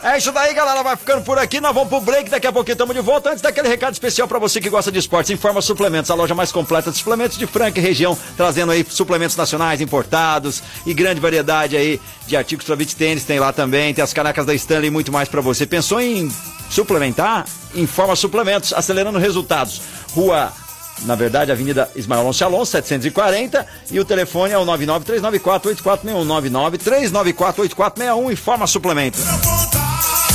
[0.04, 0.84] É isso daí, galera.
[0.84, 1.62] Vai ficando por aqui.
[1.62, 2.30] Nós vamos pro break.
[2.30, 3.30] Daqui a pouquinho estamos de volta.
[3.30, 6.52] Antes daquele recado especial para você que gosta de esportes, Informa Suplementos, a loja mais
[6.52, 11.78] completa de suplementos de Franca e região, trazendo aí suplementos nacionais importados e grande variedade
[11.78, 13.24] aí de artigos para beach tênis.
[13.24, 13.94] Tem lá também.
[13.94, 15.66] Tem as canecas da Stanley e muito mais para você.
[15.66, 16.30] Pensou em
[16.70, 17.46] suplementar?
[17.74, 19.82] Informa Suplementos, acelerando resultados.
[20.13, 20.52] Rua
[21.01, 28.67] na verdade, Avenida Ismael Alonso Alonso, 740, e o telefone é o 993948461, 993948461, informa
[28.67, 29.17] suplemento.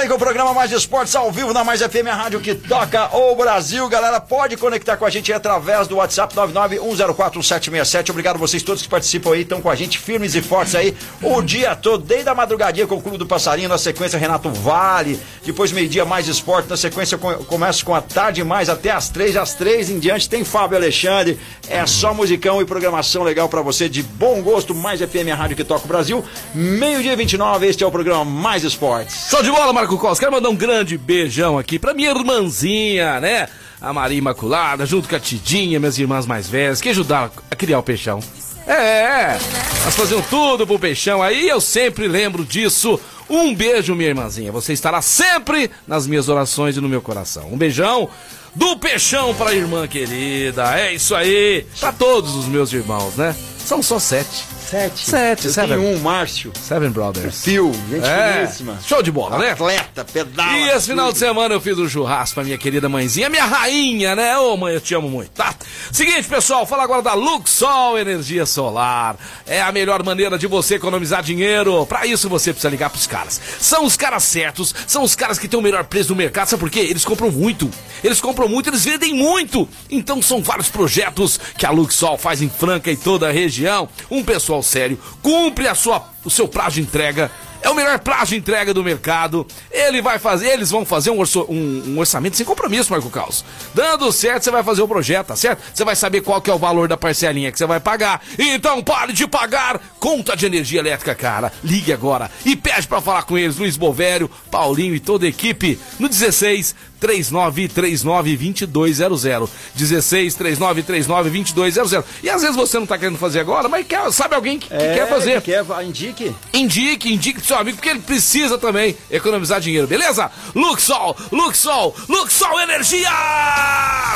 [0.00, 3.16] Aí com o programa Mais Esportes ao vivo na Mais FM, a rádio que toca
[3.16, 3.88] o Brasil.
[3.88, 8.10] Galera, pode conectar com a gente através do WhatsApp 991041767.
[8.10, 11.42] Obrigado vocês todos que participam aí, estão com a gente firmes e fortes aí o
[11.42, 15.72] dia todo, desde a madrugadinha com o Clube do Passarinho, na sequência Renato Vale, depois
[15.72, 19.54] meio-dia Mais Esporte, na sequência com- começa com a tarde mais até as três, às
[19.54, 21.40] três em diante tem Fábio Alexandre.
[21.68, 24.72] É só musicão e programação legal pra você de bom gosto.
[24.76, 26.24] Mais FM, a rádio que toca o Brasil.
[26.54, 29.26] Meio-dia e 29, este é o programa Mais Esportes.
[29.28, 30.16] Show de bola, Marco.
[30.18, 33.48] Quero mandar um grande beijão aqui pra minha irmãzinha, né?
[33.80, 37.78] A Maria Imaculada, junto com a Tidinha, minhas irmãs mais velhas, que ajudaram a criar
[37.78, 38.20] o peixão.
[38.66, 39.38] É,
[39.82, 43.00] elas faziam tudo pro peixão aí, eu sempre lembro disso.
[43.30, 44.52] Um beijo, minha irmãzinha.
[44.52, 47.48] Você estará sempre nas minhas orações e no meu coração.
[47.52, 48.08] Um beijão
[48.54, 50.78] do peixão pra irmã querida.
[50.78, 51.66] É isso aí.
[51.78, 53.36] Pra todos os meus irmãos, né?
[53.58, 54.44] São só sete.
[54.68, 54.98] Sete.
[55.08, 55.78] Sete, seven.
[55.78, 56.52] tenho um, Márcio.
[56.60, 57.42] Seven Brothers.
[57.42, 58.78] Fio, gente É, finíssima.
[58.86, 59.52] show de bola, né?
[59.52, 60.52] Atleta, pedala.
[60.58, 64.14] E esse final de semana eu fiz um churrasco pra minha querida mãezinha, minha rainha,
[64.14, 64.36] né?
[64.38, 65.54] Ô mãe, eu te amo muito, tá?
[65.92, 69.16] Seguinte, pessoal, fala agora da Luxol Energia Solar.
[69.46, 71.86] É a melhor maneira de você economizar dinheiro.
[71.86, 73.40] Pra isso você precisa ligar pros caras.
[73.58, 76.48] São os caras certos, são os caras que têm o melhor preço do mercado.
[76.48, 76.80] Sabe por quê?
[76.80, 77.70] Eles compram muito.
[78.04, 79.68] Eles compram muito, eles vendem muito.
[79.90, 83.88] Então são vários projetos que a Luxol faz em Franca e toda a região.
[84.10, 87.30] Um pessoal sério, cumpre a sua, o seu prazo de entrega.
[87.60, 89.46] É o melhor prazo de entrega do mercado.
[89.70, 93.44] Ele vai fazer, eles vão fazer um, orço- um- um orçamento sem compromisso, Marco Caos.
[93.74, 95.60] Dando certo, você vai fazer o projeto, tá certo?
[95.74, 98.22] Você vai saber qual que é o valor da parcelinha que você vai pagar.
[98.38, 101.52] Então pare de pagar conta de energia elétrica, cara.
[101.64, 105.78] Ligue agora e pede pra falar com eles, Luiz Bovério, Paulinho e toda a equipe
[105.98, 109.50] no 16 3939 2200.
[109.74, 112.04] 16 3939 2200.
[112.22, 114.74] E às vezes você não tá querendo fazer agora, mas quer, sabe alguém que, que
[114.74, 115.40] É, quer fazer.
[115.40, 116.34] que quer, indique.
[116.52, 120.30] Indique, indique pro seu amigo, porque ele precisa também economizar dinheiro, beleza?
[120.54, 123.10] Luxol, Luxol, Luxol Energia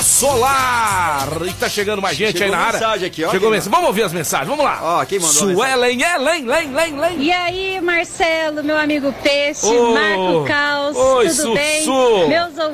[0.02, 1.28] Solar!
[1.46, 2.78] E tá chegando mais gente Chegou aí na área.
[2.80, 3.70] mensagem aqui, ó, Chegou mensagem.
[3.70, 4.78] Vamos ouvir as mensagens, vamos lá.
[4.82, 7.22] Ó, quem mandou Suelen, Elen, Len, Len, Len.
[7.22, 11.54] E aí, Marcelo, meu amigo Peixe, Ô, Marco Caos, oi, tudo Sussu.
[11.54, 12.28] bem?
[12.28, 12.71] Meus ouvintes,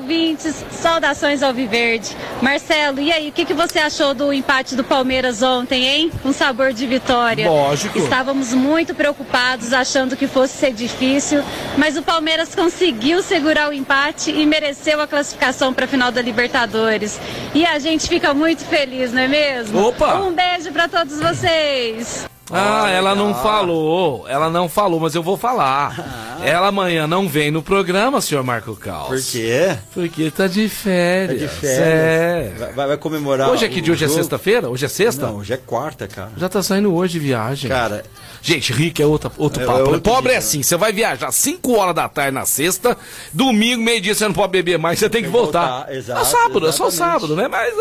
[0.71, 2.17] saudações ao Viverde.
[2.41, 6.13] Marcelo, e aí, o que, que você achou do empate do Palmeiras ontem, hein?
[6.23, 7.49] Com sabor de vitória.
[7.49, 7.99] Lógico.
[7.99, 11.43] Estávamos muito preocupados, achando que fosse ser difícil,
[11.77, 16.23] mas o Palmeiras conseguiu segurar o empate e mereceu a classificação para a final da
[16.23, 17.21] Libertadores.
[17.55, 19.89] E a gente fica muito feliz, não é mesmo?
[19.89, 20.15] Opa!
[20.17, 22.29] Um beijo para todos vocês.
[22.51, 25.95] Ah, ela não falou, ela não falou, mas eu vou falar.
[26.43, 29.09] Ela amanhã não vem no programa, senhor Marco Caos.
[29.09, 29.77] Por quê?
[29.93, 31.41] Porque tá de férias.
[31.41, 32.61] Tá de férias.
[32.63, 32.73] É.
[32.75, 33.51] Vai, vai comemorar.
[33.51, 33.93] Hoje é que dia?
[33.93, 34.19] Hoje é jogo?
[34.21, 34.69] sexta-feira?
[34.69, 35.27] Hoje é sexta?
[35.27, 36.31] Não, hoje é quarta, cara.
[36.37, 37.69] Já tá saindo hoje de viagem.
[37.71, 38.05] Cara,
[38.41, 39.79] Gente, rico é outra, outro É, papo.
[39.79, 42.97] é outro Pobre dia, é assim, você vai viajar 5 horas da tarde na sexta,
[43.33, 45.79] domingo, meio-dia você não pode beber mais, você tem que voltar.
[45.79, 47.21] voltar, exato, é sábado, é só exatamente.
[47.21, 47.49] sábado, né?
[47.49, 47.75] Mas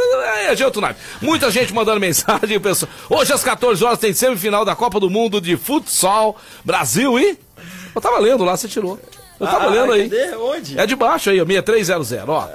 [0.47, 0.99] é, é de outro naipe.
[1.21, 2.91] Muita gente mandando mensagem, pessoal.
[3.07, 7.37] Hoje às 14 horas tem semifinal da Copa do Mundo de Futsal Brasil e...
[7.97, 8.99] Eu tava lendo lá, você tirou.
[9.39, 10.09] Eu tava Ah, lendo aí.
[10.09, 10.35] cadê?
[10.35, 10.79] Onde?
[10.79, 12.47] É de baixo aí, ó, 6300, ó.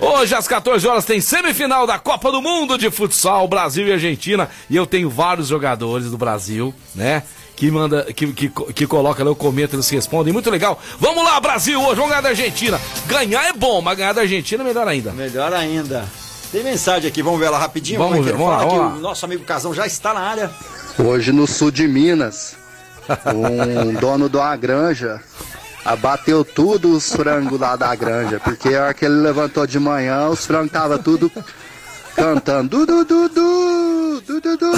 [0.00, 4.48] Hoje às 14 horas tem semifinal da Copa do Mundo de Futsal, Brasil e Argentina.
[4.68, 7.22] E eu tenho vários jogadores do Brasil, né?
[7.56, 10.32] Que manda, que, que, que coloca lá, eu comento, eles respondem.
[10.32, 10.78] Muito legal.
[10.98, 12.80] Vamos lá, Brasil, hoje, vamos ganhar da Argentina.
[13.06, 15.12] Ganhar é bom, mas ganhar da Argentina é melhor ainda.
[15.12, 16.06] melhor ainda.
[16.52, 17.98] Tem mensagem aqui, vamos ver ela rapidinho.
[17.98, 18.88] Vamos Como é que ver, ele vamos lá.
[18.96, 20.50] o nosso amigo Casão já está na área.
[20.98, 22.56] Hoje no sul de Minas,
[23.34, 25.20] um dono de uma granja
[25.84, 30.28] abateu tudo os frangos lá da granja, porque a hora que ele levantou de manhã,
[30.28, 31.32] os frangos estavam tudo
[32.14, 32.68] cantando.
[32.68, 34.72] Du, du, du, du, du, du,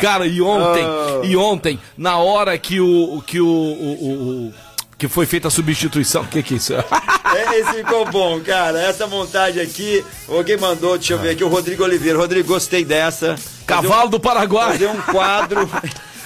[0.00, 1.24] Cara, e ontem, oh.
[1.24, 3.22] e ontem, na hora que o.
[3.26, 6.20] que o, o, o que foi feita a substituição.
[6.22, 6.74] O que, que é isso?
[7.32, 8.80] É, esse ficou bom, cara.
[8.80, 12.18] Essa montagem aqui, alguém mandou, deixa eu ver aqui, o Rodrigo Oliveira.
[12.18, 13.36] Rodrigo, gostei dessa.
[13.70, 14.72] Cavalo do Paraguai.
[14.72, 15.70] Fazer um quadro.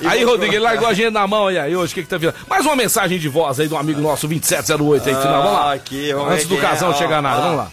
[0.01, 2.09] E Aí, Rodrigo, ele largou a agenda na mão, e aí, hoje, o que que
[2.09, 2.37] tá virando?
[2.49, 5.43] Mais uma mensagem de voz aí do amigo nosso 2708 aí, final.
[5.43, 5.71] Vamos lá.
[5.71, 7.45] Ah, aqui, vamos Antes do é, casal ó, chegar na área, ó.
[7.45, 7.73] vamos lá.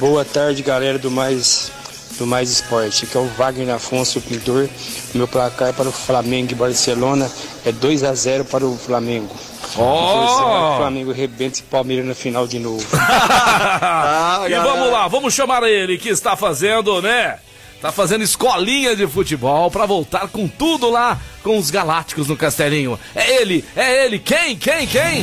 [0.00, 1.70] Boa tarde, galera do Mais
[2.18, 3.04] do Mais Esporte.
[3.04, 4.68] Aqui é o Wagner Afonso, o pintor.
[5.14, 7.30] Meu placar para o Flamengo e Barcelona
[7.64, 9.34] é 2 a 0 para o Flamengo.
[9.72, 12.84] Que o Flamengo rebenta esse Palmeiras na final de novo.
[13.86, 14.70] Ah, e galera.
[14.70, 17.38] vamos lá, vamos chamar ele que está fazendo, né?
[17.84, 22.98] Tá fazendo escolinha de futebol pra voltar com tudo lá com os Galácticos no Castelinho.
[23.14, 25.22] É ele, é ele, quem, quem, quem?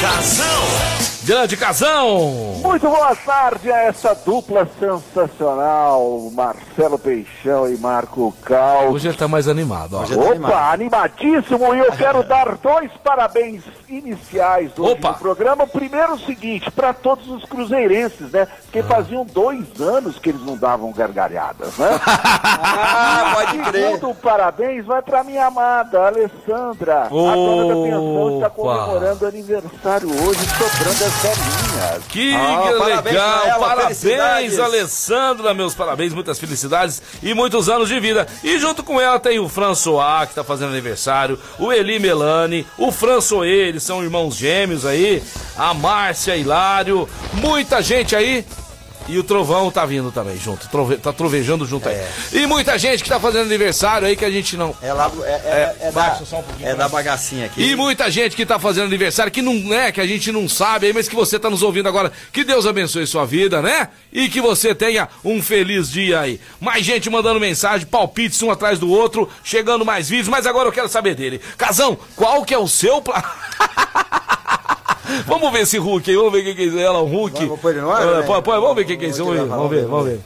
[0.00, 1.13] Casão!
[1.24, 2.60] Grande Casão!
[2.62, 8.90] Muito boa tarde a essa dupla sensacional, Marcelo Peixão e Marco Cal.
[8.90, 10.02] Hoje ele tá mais animado, ó.
[10.02, 10.50] Hoje ele tá animado.
[10.52, 15.12] Opa, animadíssimo e eu quero dar dois parabéns iniciais hoje Opa.
[15.12, 15.64] no programa.
[15.64, 18.46] O primeiro é o seguinte, para todos os cruzeirenses, né?
[18.64, 21.88] Porque faziam dois anos que eles não davam gargalhadas, né?
[22.66, 23.92] Ah, pode crer.
[23.92, 27.02] Segundo parabéns vai para minha amada Alessandra.
[27.04, 28.50] A dona da pensão está Opa.
[28.50, 31.13] comemorando aniversário hoje, sobrando as
[32.08, 33.46] Que Ah, parabéns legal!
[33.46, 34.58] ela, parabéns.
[34.58, 38.26] Alessandra, meus parabéns, muitas felicidades e muitos anos de vida.
[38.42, 42.92] E junto com ela tem o François, que tá fazendo aniversário, o Eli Melani, o
[42.92, 45.22] François, eles são irmãos gêmeos aí,
[45.56, 48.44] a Márcia Hilário, muita gente aí.
[49.06, 52.00] E o Trovão tá vindo também junto, trove- tá trovejando junto aí.
[52.32, 54.74] E muita gente que tá fazendo aniversário aí que a gente não.
[54.80, 57.62] É, lá, é, é, é, da, baixa só um pouquinho é da bagacinha aqui.
[57.62, 60.86] E muita gente que tá fazendo aniversário que não é, que a gente não sabe
[60.86, 62.10] aí, mas que você tá nos ouvindo agora.
[62.32, 63.88] Que Deus abençoe sua vida, né?
[64.10, 66.40] E que você tenha um feliz dia aí.
[66.58, 70.72] Mais gente mandando mensagem, palpites um atrás do outro, chegando mais vídeos, mas agora eu
[70.72, 71.40] quero saber dele.
[71.58, 73.22] Casão, qual que é o seu pla...
[75.26, 77.44] Vamos ver esse Hulk aí, vamos ver quem que é ela, o Hulk.
[77.46, 78.22] Vamos pôr ele no ar, Ah, né?
[78.26, 80.20] pô, pô, Vamos ver quem que é esse, Vamos vamos ver, vamos ver, vamos ver.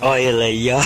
[0.00, 0.80] Olha ele aí, ó.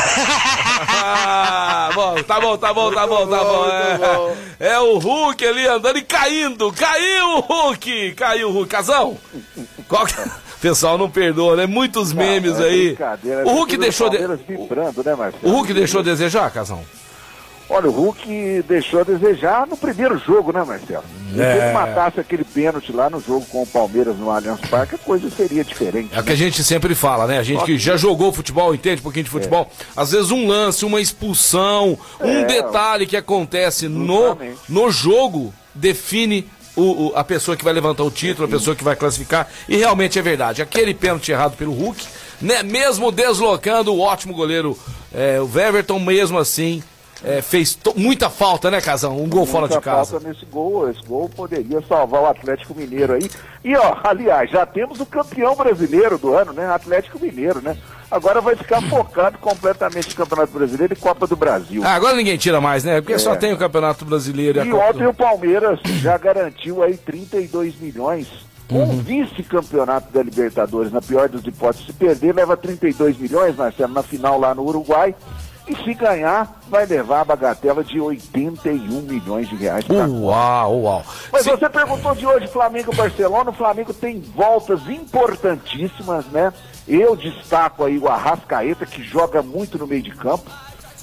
[0.91, 4.37] Ah, bom, tá bom, tá bom, tá bom, tá bom.
[4.61, 6.73] É, é o Hulk ali andando e caindo.
[6.73, 8.13] Caiu o Hulk!
[8.13, 8.69] Caiu o Hulk.
[8.69, 9.17] Casão!
[9.89, 10.13] Qual que...
[10.21, 10.31] O
[10.61, 11.67] pessoal não perdoa, né?
[11.67, 12.99] Muitos memes é aí.
[13.45, 14.19] O Hulk deixou de...
[14.19, 15.33] Palmeiras vibrando, né?
[15.43, 16.85] O Hulk deixou a desejar, Casão?
[17.71, 21.05] Olha, o Hulk deixou a desejar no primeiro jogo, né, Marcelo?
[21.35, 21.57] Se É.
[21.67, 25.29] ele matasse aquele pênalti lá no jogo com o Palmeiras no Allianz Parque, a coisa
[25.29, 26.09] seria diferente.
[26.15, 27.39] É o que a gente sempre fala, né?
[27.39, 29.71] A gente que já jogou futebol, entende um pouquinho de futebol.
[29.95, 32.45] Às vezes um lance, uma expulsão, um É.
[32.45, 34.59] detalhe que acontece no, Justamente.
[34.69, 38.83] no jogo define o, o- a pessoa que vai levantar o título, a pessoa que
[38.85, 39.47] vai classificar.
[39.69, 40.63] E realmente é verdade.
[40.63, 42.03] Aquele pênalti errado pelo Hulk,
[42.41, 42.63] né?
[42.63, 44.79] Mesmo deslocando o ótimo goleiro,
[45.13, 46.83] é, o Weverton, mesmo assim,
[47.25, 49.17] é, fez muita falta, né, Casão?
[49.21, 50.13] Um gol fora de Muita casa.
[50.13, 53.29] falta nesse gol, esse gol poderia salvar o Atlético Mineiro aí.
[53.65, 56.67] E ó, aliás, já temos o campeão brasileiro do ano, né?
[56.73, 57.77] Atlético Mineiro, né?
[58.11, 61.83] Agora vai ficar focado completamente no Campeonato Brasileiro e Copa do Brasil.
[61.85, 63.01] Ah, agora ninguém tira mais, né?
[63.03, 63.37] Porque só É.
[63.37, 66.97] tem o Campeonato Brasileiro e a E Copa do- ontem o Palmeiras já garantiu aí
[66.97, 68.27] 32 milhões.
[68.69, 68.99] Com Uhum.
[68.99, 74.39] vice-campeonato da Libertadores, na pior das hipóteses, se perder, leva 32 milhões, Marcelo, na final
[74.39, 75.15] lá no Uruguai.
[75.69, 79.85] E se ganhar, vai levar a bagatela de 81 milhões de reais.
[79.89, 81.05] Uau, uau.
[81.31, 83.51] Mas você perguntou de hoje Flamengo Barcelona.
[83.51, 86.53] O Flamengo tem voltas importantíssimas, né?
[86.87, 90.51] Eu destaco aí o Arrascaeta, que joga muito no meio de campo.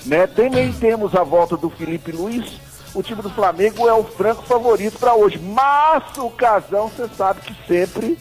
[0.05, 0.25] Né?
[0.25, 2.59] Também temos a volta do Felipe Luiz.
[2.95, 5.37] o time do Flamengo é o franco favorito para hoje.
[5.37, 8.17] Mas o Casão, você sabe que sempre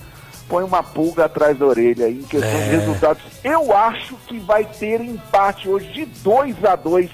[0.49, 2.63] põe uma pulga atrás da orelha aí em questão É.
[2.65, 3.23] de resultados.
[3.43, 7.11] Eu acho que vai ter empate hoje de 2 a 2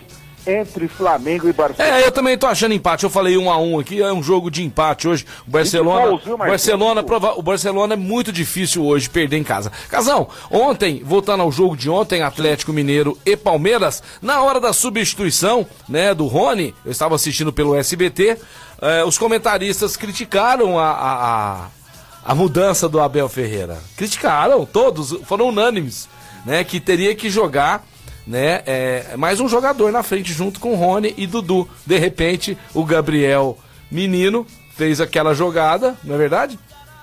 [0.46, 1.98] entre Flamengo e Barcelona.
[1.98, 3.04] É, eu também tô achando empate.
[3.04, 5.26] Eu falei um a um aqui, é um jogo de empate hoje.
[5.46, 6.18] O Barcelona?
[6.38, 9.70] Barcelona, prova- o Barcelona é muito difícil hoje perder em casa.
[9.90, 15.66] Casão, ontem, voltando ao jogo de ontem, Atlético Mineiro e Palmeiras, na hora da substituição,
[15.86, 18.38] né, do Rony, eu estava assistindo pelo SBT,
[18.80, 21.12] eh, os comentaristas criticaram a, a,
[21.64, 21.66] a,
[22.24, 23.78] a mudança do Abel Ferreira.
[23.96, 26.08] Criticaram, todos, foram unânimes,
[26.44, 27.84] né, que teria que jogar
[28.26, 28.62] né?
[28.66, 31.68] É, mais um jogador na frente junto com o Rony e Dudu.
[31.84, 33.58] De repente, o Gabriel
[33.90, 36.56] Menino fez aquela jogada, não é verdade?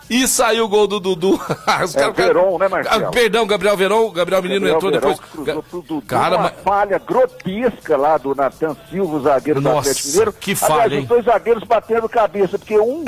[0.09, 1.33] E saiu o gol do Dudu.
[1.83, 3.07] Os É, cara- Veron, né, Marcelo?
[3.07, 4.05] Ah, perdão, Gabriel Verão.
[4.05, 5.31] O Gabriel Menino Gabriel entrou Verón depois.
[5.31, 9.79] cruzou pro Dudu, Cara, uma mas- falha grotesca lá do Natan Silva, zagueiro do Nossa,
[9.89, 10.33] Atlético Mineiro.
[10.33, 11.01] que falha, Aliás, hein?
[11.01, 13.03] os dois zagueiros batendo cabeça, porque um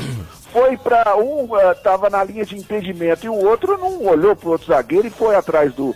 [0.52, 4.52] foi para um eh, tava na linha de impedimento e o outro não olhou pro
[4.52, 5.96] outro zagueiro e foi atrás do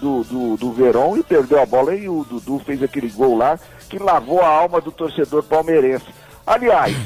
[0.00, 3.58] do, do, do Verón e perdeu a bola e o Dudu fez aquele gol lá
[3.88, 6.06] que lavou a alma do torcedor palmeirense.
[6.44, 6.96] Aliás,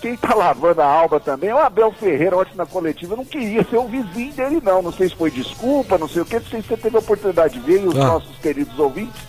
[0.00, 3.64] quem tá lavando a alma também é o Abel Ferreira, ontem na coletiva, não queria
[3.64, 6.46] ser o vizinho dele não, não sei se foi desculpa, não sei o que, não
[6.46, 8.04] sei se você teve a oportunidade de ver e os Ah.
[8.04, 9.20] nossos queridos ouvintes,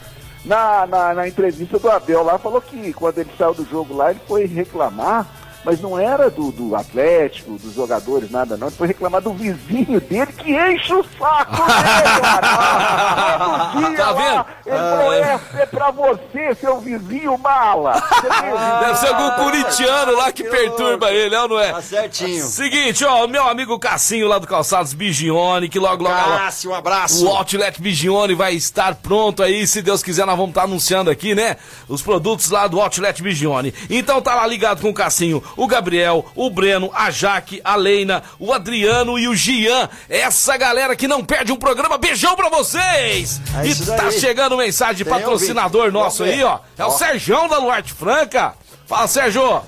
[0.45, 4.11] na, na, na entrevista do Abel lá, falou que quando ele saiu do jogo lá,
[4.11, 5.25] ele foi reclamar,
[5.63, 9.99] mas não era do, do Atlético, dos jogadores, nada não, ele foi reclamar do vizinho
[10.01, 12.19] dele que enche o saco dele,
[13.39, 13.71] mano.
[13.73, 14.45] Todo dia Tá lá, vendo?
[14.65, 15.19] Ele falou, Ah, é.
[15.21, 17.93] essa é pra você, seu vizinho mala.
[18.81, 21.71] Deve ser algum corintiano lá que perturba ele, é ou não é?
[21.73, 22.45] Tá certinho.
[22.45, 26.15] Seguinte, ó, o meu amigo Cassinho lá do Calçados Bigione, que logo logo.
[26.15, 27.25] Cássio, um abraço.
[27.25, 31.35] O Outlet Bigione vai estar pronto aí, se Deus quiser, nós vamos estar anunciando aqui,
[31.35, 31.57] né?
[31.87, 33.73] Os produtos lá do Outlet Bigione.
[33.89, 38.23] Então tá lá ligado com o Cassinho, o Gabriel, o Breno, a Jaque, a Leina,
[38.39, 39.89] o Adriano e o Gian.
[40.09, 43.41] Essa galera que não perde um programa, beijão pra vocês!
[43.61, 44.19] É e tá daí.
[44.19, 46.59] chegando mensagem de Tem patrocinador nosso aí, ó.
[46.77, 46.91] É o Ó.
[46.91, 48.53] Serjão da Luarte Franca.
[48.87, 49.61] Fala, Sérgio!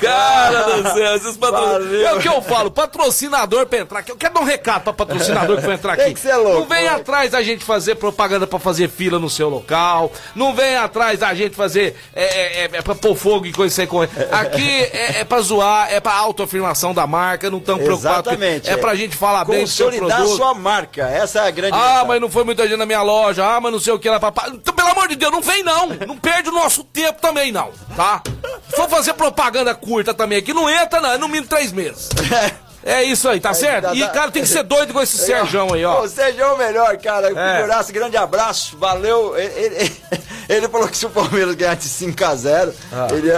[0.00, 2.02] Cara do céu, esses patrocinadores.
[2.02, 4.10] É o que eu falo, patrocinador pra entrar aqui.
[4.10, 6.04] Eu quero dar um recado pra patrocinador que for entrar aqui.
[6.04, 7.00] Tem que ser louco, Não vem moleque.
[7.00, 10.12] atrás da gente fazer propaganda pra fazer fila no seu local.
[10.34, 11.96] Não vem atrás da gente fazer.
[12.14, 14.08] É, é, é, é pra pôr fogo e coisa sem correr.
[14.30, 17.50] Aqui é, é pra zoar, é pra autoafirmação da marca.
[17.50, 18.30] Não tão preocupado.
[18.30, 18.70] Exatamente.
[18.70, 20.38] É pra gente falar bem do seu Consolidar produto.
[20.46, 21.02] Sua marca.
[21.08, 22.08] Essa é a grande Ah, mensagem.
[22.08, 23.44] mas não foi muita gente na minha loja.
[23.44, 24.50] Ah, mas não sei o que lá, papai.
[24.50, 25.88] Então, pelo amor de Deus, não vem não.
[26.06, 27.70] Não perde o nosso tempo também, não.
[27.96, 28.22] Tá?
[28.70, 31.12] Se for fazer propaganda curta também aqui, não entra, não.
[31.12, 32.08] É no mínimo três meses.
[32.88, 33.86] É isso aí, tá certo?
[33.86, 36.02] tá- E, tá- cara, tem que ser doido com esse Serjão aí, ó.
[36.04, 37.32] O é o melhor, cara.
[37.36, 37.56] É.
[37.56, 39.36] Figuraço, grande abraço, valeu.
[39.36, 39.96] Ele, ele-
[40.48, 43.08] ele falou que se o Palmeiras ganhasse 5x0, Ah.
[43.10, 43.28] ele,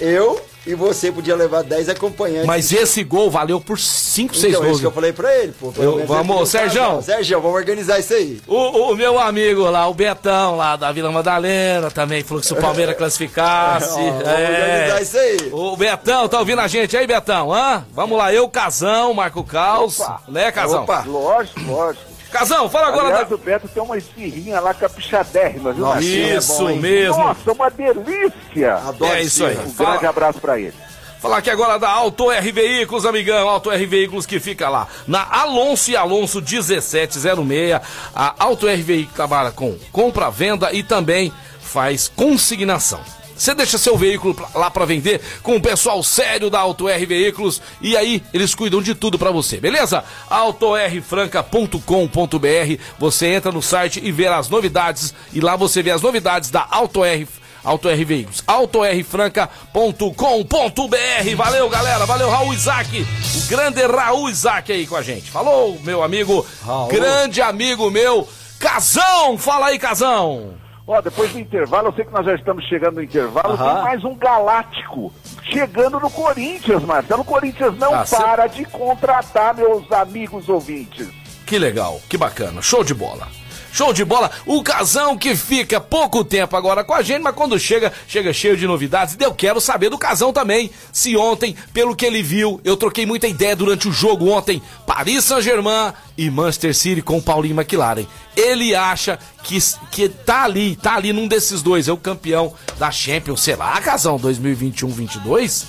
[0.00, 2.46] eu e você podia levar 10 acompanhantes.
[2.46, 4.72] Mas esse gol valeu por 5, 6 então, é gols.
[4.72, 5.72] isso que eu falei pra ele, pô.
[5.76, 7.02] Eu- vamos, ele podia Sérgio.
[7.02, 8.40] Sérgio, vamos organizar isso aí.
[8.46, 12.52] O, o meu amigo lá, o Betão, lá da Vila Madalena, também falou que se
[12.52, 13.88] o Palmeiras classificasse.
[13.88, 14.90] Vamos é.
[14.92, 15.50] organizar isso aí.
[15.52, 17.52] O Betão, tá ouvindo a gente aí, Betão?
[17.52, 17.84] Hã?
[17.92, 20.00] Vamos lá, eu, Casão, Marco Caos.
[20.28, 20.84] Né, Casão?
[20.84, 21.04] Opa.
[21.06, 22.11] Lógico, lógico.
[22.32, 23.34] Casão, fala agora Aliás, da.
[23.34, 26.00] o Beto tem uma esfirrinha lá caprichadérrima, viu, Nossa?
[26.02, 27.16] Isso é bom, mesmo.
[27.18, 28.74] Nossa, uma delícia!
[28.76, 29.52] Adoro É isso aí.
[29.54, 30.74] Um grande Fala, abraço pra ele.
[31.20, 33.48] falar aqui agora da Auto R Veículos, amigão.
[33.48, 37.80] Auto R Veículos que fica lá na Alonso e Alonso 1706.
[38.14, 43.00] A Auto R Veículos trabalha com compra, venda e também faz consignação.
[43.42, 47.60] Você deixa seu veículo lá para vender com o pessoal sério da Auto R Veículos
[47.80, 50.04] e aí eles cuidam de tudo para você, beleza?
[50.30, 52.82] autorfranca.com.br.
[53.00, 56.68] Você entra no site e vê as novidades e lá você vê as novidades da
[56.70, 57.26] Auto R
[57.64, 61.36] Auto R Veículos, autorfranca.com.br.
[61.36, 62.06] Valeu, galera.
[62.06, 63.04] Valeu, Raul Isaac.
[63.38, 65.32] O grande Raul Isaac aí com a gente.
[65.32, 66.86] Falou, meu amigo, Raul.
[66.86, 68.28] grande amigo meu,
[68.60, 69.36] Casão.
[69.36, 70.61] Fala aí, Casão.
[70.92, 73.74] Ó, depois do intervalo, eu sei que nós já estamos chegando no intervalo, Aham.
[73.74, 75.10] tem mais um galáctico
[75.44, 77.22] chegando no Corinthians, Marcelo.
[77.22, 81.08] O Corinthians não Ah, cê- para de contratar, meus amigos ouvintes.
[81.46, 82.60] Que legal, que bacana.
[82.60, 83.26] Show de bola.
[83.72, 84.30] Show de bola.
[84.44, 88.54] O Casão que fica pouco tempo agora com a gente, mas quando chega, chega cheio
[88.54, 89.16] de novidades.
[89.18, 90.70] E eu quero saber do Casão também.
[90.92, 94.60] Se ontem, pelo que ele viu, eu troquei muita ideia durante o jogo ontem.
[94.86, 98.06] Paris Saint-Germain e Manchester City com o Paulinho McLaren.
[98.36, 99.58] Ele acha que,
[99.90, 101.88] que tá ali, tá ali num desses dois.
[101.88, 103.40] É o campeão da Champions.
[103.40, 105.64] Será, Casão, 2021-22?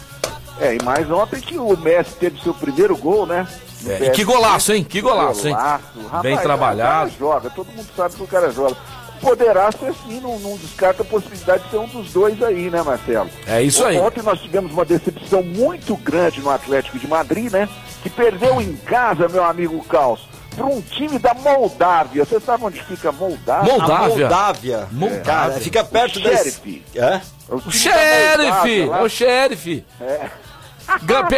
[0.59, 3.47] É, e mais ontem que o Messi teve seu primeiro gol, né?
[3.87, 4.83] É, e que golaço, hein?
[4.83, 5.53] Que golaço, hein?
[5.53, 5.83] Golaço.
[6.21, 6.89] Bem Rapaz, trabalhado.
[7.09, 8.75] O cara joga, todo mundo sabe que o cara joga.
[9.21, 12.83] Poderá ser sim, não, não descarta a possibilidade de ser um dos dois aí, né,
[12.83, 13.29] Marcelo?
[13.47, 13.97] É isso aí.
[13.97, 17.69] Ontem nós tivemos uma decepção muito grande no Atlético de Madrid, né?
[18.01, 22.25] Que perdeu em casa, meu amigo Caos, para um time da Moldávia.
[22.25, 23.71] Você sabe onde fica Moldávia?
[23.71, 23.95] Moldávia.
[23.95, 24.87] A Moldávia.
[24.91, 25.21] Moldávia.
[25.23, 26.39] Cara, fica perto O das...
[26.39, 26.83] Sheriff.
[26.93, 27.21] É?
[27.47, 28.39] O, O da xerife!
[28.41, 28.99] Moldávia lá.
[28.99, 29.85] É o xerife!
[30.01, 30.29] É.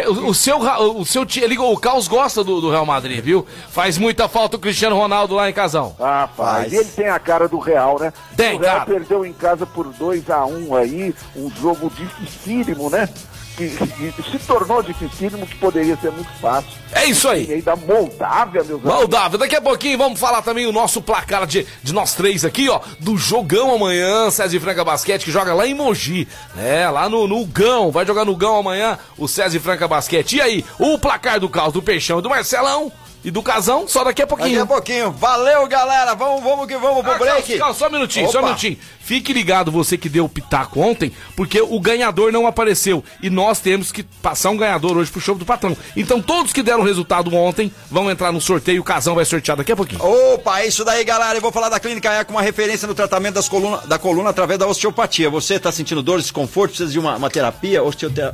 [0.08, 3.46] O, o seu, o seu ti- ele, o Caos gosta do, do Real Madrid, viu?
[3.70, 5.94] Faz muita falta o Cristiano Ronaldo lá em Casão.
[5.98, 6.72] Rapaz, Faz.
[6.72, 8.12] ele tem a cara do Real, né?
[8.36, 8.86] Tem, o Real cara.
[8.86, 13.08] perdeu em casa por 2 a 1 aí, um jogo dificílimo, né?
[13.56, 16.70] Se tornou dificílimo, que poderia ser muito fácil.
[16.92, 17.46] É isso aí.
[17.48, 18.94] E aí da Moldávia, meus amigos.
[18.94, 22.68] Moldávia, daqui a pouquinho vamos falar também o nosso placar de, de nós três aqui,
[22.68, 27.08] ó, do jogão amanhã, César e Franca Basquete, que joga lá em Mogi, né, lá
[27.08, 30.36] no, no Gão, vai jogar no Gão amanhã, o César e Franca Basquete.
[30.36, 32.92] E aí, o placar do Caos, do Peixão e do Marcelão
[33.24, 34.62] e do Casão, só daqui a Daqui pouquinho.
[34.62, 35.10] a pouquinho.
[35.10, 36.14] Valeu, galera.
[36.14, 37.34] Vamos, vamos que vamos pro Ah, break.
[37.42, 38.48] Carlos, Carlos, só um minutinho, só um Opa.
[38.50, 38.78] minutinho.
[39.06, 43.04] Fique ligado, você que deu o pitaco ontem, porque o ganhador não apareceu.
[43.22, 45.76] E nós temos que passar um ganhador hoje pro show do patrão.
[45.96, 49.70] Então todos que deram resultado ontem vão entrar no sorteio, o Casão vai sortear daqui
[49.70, 50.02] a pouquinho.
[50.02, 51.38] Opa, é isso daí, galera.
[51.38, 54.58] Eu vou falar da Clínica Eco, uma referência no tratamento das coluna, da coluna através
[54.58, 55.30] da osteopatia.
[55.30, 57.82] Você está sentindo dor, desconforto, precisa de uma, uma terapia,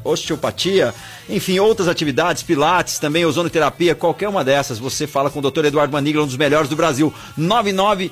[0.02, 0.94] osteopatia,
[1.28, 5.66] enfim, outras atividades, pilates, também ozonoterapia, qualquer uma dessas, você fala com o Dr.
[5.66, 7.12] Eduardo Manigla, um dos melhores do Brasil.
[7.36, 8.10] 99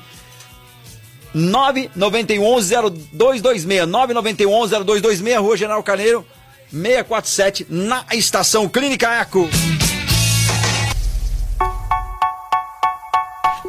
[1.35, 3.87] 991-0226.
[3.87, 6.24] 991-0226, Rua General Carneiro,
[6.70, 9.49] 647, na estação Clínica Eco.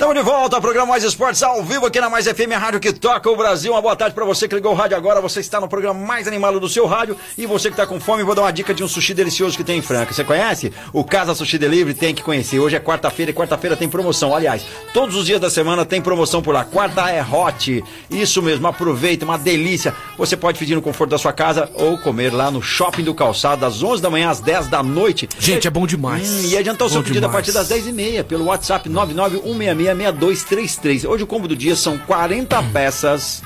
[0.01, 2.79] Estamos de volta ao programa Mais Esportes ao vivo aqui na Mais FM, a rádio
[2.79, 3.71] que toca o Brasil.
[3.71, 5.21] Uma boa tarde para você que ligou o rádio agora.
[5.21, 7.15] Você está no programa mais animado do seu rádio.
[7.37, 9.63] E você que está com fome, vou dar uma dica de um sushi delicioso que
[9.63, 10.11] tem em Franca.
[10.11, 10.73] Você conhece?
[10.91, 12.57] O Casa Sushi Delivery tem que conhecer.
[12.57, 14.35] Hoje é quarta-feira e quarta-feira tem promoção.
[14.35, 16.65] Aliás, todos os dias da semana tem promoção por lá.
[16.65, 17.83] Quarta é hot.
[18.09, 19.93] Isso mesmo, aproveita, uma delícia.
[20.17, 23.61] Você pode pedir no conforto da sua casa ou comer lá no Shopping do Calçado,
[23.61, 25.29] das 11 da manhã às 10 da noite.
[25.37, 26.27] Gente, é bom demais.
[26.27, 27.33] Hum, e adiantar o seu pedido a demais.
[27.33, 28.89] partir das 10h30 pelo WhatsApp
[29.95, 31.07] 991666233.
[31.09, 33.41] Hoje o combo do dia são 40 peças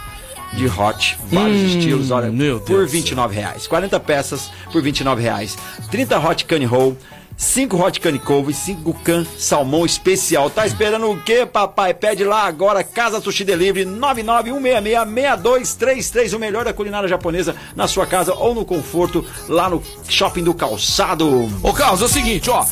[0.53, 3.67] de hot, vários Hum, estilos, olha, por Deus do 29 reais.
[3.67, 5.57] 40 peças por 29 reais.
[5.91, 6.97] 30 hot cane roll.
[7.37, 10.49] 5 hot cane couve, 5 can salmão especial.
[10.49, 11.93] Tá esperando o quê, papai?
[11.93, 16.33] Pede lá agora, Casa Sushi Delivery 991666233.
[16.35, 20.53] O melhor da culinária japonesa na sua casa ou no conforto lá no Shopping do
[20.53, 21.49] Calçado.
[21.61, 22.65] Ô, Carlos, é o seguinte, ó.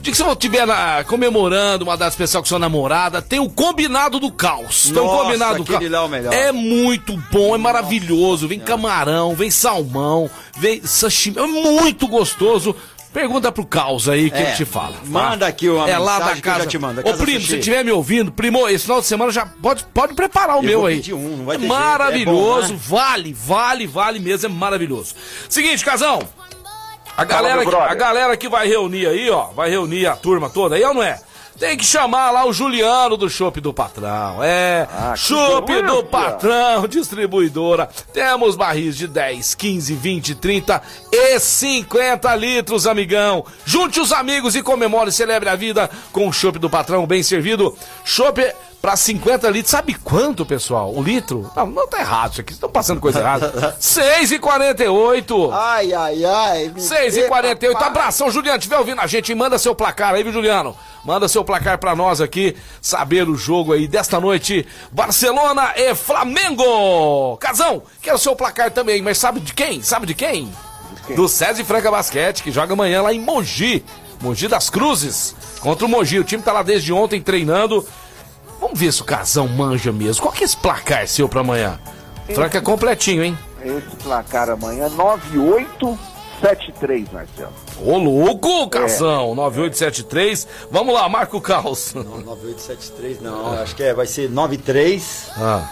[0.00, 4.20] De que você estiver na- comemorando uma data especial com sua namorada, tem o combinado
[4.20, 4.90] do caos.
[4.92, 5.90] Tem o Nossa, combinado do caos.
[5.90, 6.32] lá é o melhor.
[6.34, 8.46] É muito bom, é maravilhoso.
[8.46, 11.38] Vem camarão, vem salmão, vem sashimi.
[11.38, 12.76] É muito gostoso.
[13.14, 14.94] Pergunta pro Caos aí que É, ele te fala.
[14.94, 15.00] tá?
[15.06, 16.68] manda aqui uma É lá mensagem da que eu já casa.
[16.68, 17.50] te mando, da Ô, Casa primo, Sushi.
[17.52, 20.62] se estiver me ouvindo, primo, esse final de semana já pode, pode preparar o Eu
[20.64, 20.96] meu vou aí.
[20.96, 22.80] pedir um, não vai é ter jeito, maravilhoso, é bom, né?
[22.88, 25.14] vale, vale, vale mesmo, é maravilhoso.
[25.48, 26.18] Seguinte, Casão.
[27.16, 27.90] A Fala, galera, que, brother.
[27.90, 31.02] a galera que vai reunir aí, ó, vai reunir a turma toda aí, ou não
[31.02, 31.20] é?
[31.58, 34.42] Tem que chamar lá o Juliano do Chopp do Patrão.
[34.42, 36.02] É, Ah, Chopp do.
[36.04, 37.88] Patrão, distribuidora.
[38.12, 40.82] Temos barris de 10, 15, 20, 30
[41.12, 43.44] e 50 litros, amigão.
[43.64, 47.22] Junte os amigos e comemore e celebre a vida com o Chopp do Patrão bem
[47.22, 47.76] servido.
[48.04, 48.40] Chopp
[48.84, 49.70] para 50 litros.
[49.70, 50.92] Sabe quanto, pessoal?
[50.94, 51.50] O litro?
[51.56, 52.52] Não, não tá errado isso aqui.
[52.52, 53.74] Estão passando coisa errada.
[53.80, 55.50] 6,48.
[55.54, 56.68] Ai, ai, ai.
[56.68, 57.88] me 6 e dê, 48 papai.
[57.88, 58.58] Abração, Juliano.
[58.58, 60.76] Estiver ouvindo a gente, manda seu placar aí, viu, Juliano?
[61.02, 64.66] Manda seu placar pra nós aqui, saber o jogo aí desta noite.
[64.92, 67.38] Barcelona e Flamengo.
[67.38, 69.82] Casão, quero seu placar também, mas sabe de quem?
[69.82, 70.52] Sabe de quem?
[71.16, 73.82] Do César e Franca Basquete, que joga amanhã lá em Mogi.
[74.20, 75.34] Mogi das Cruzes.
[75.60, 76.18] Contra o Mogi.
[76.18, 77.86] O time tá lá desde ontem treinando.
[78.64, 80.22] Vamos ver se o Casão manja mesmo.
[80.22, 81.78] Qual que é esse placar seu pra amanhã?
[82.34, 83.38] Franca é completinho, hein?
[83.62, 87.52] Esse placar amanhã, 9873, Marcelo.
[87.78, 90.48] Ô, louco, Casão, 9873.
[90.70, 91.92] Vamos lá, marca o caos.
[91.92, 95.34] Não, 9873 não, acho que é, vai ser 9381.
[95.36, 95.68] Ah,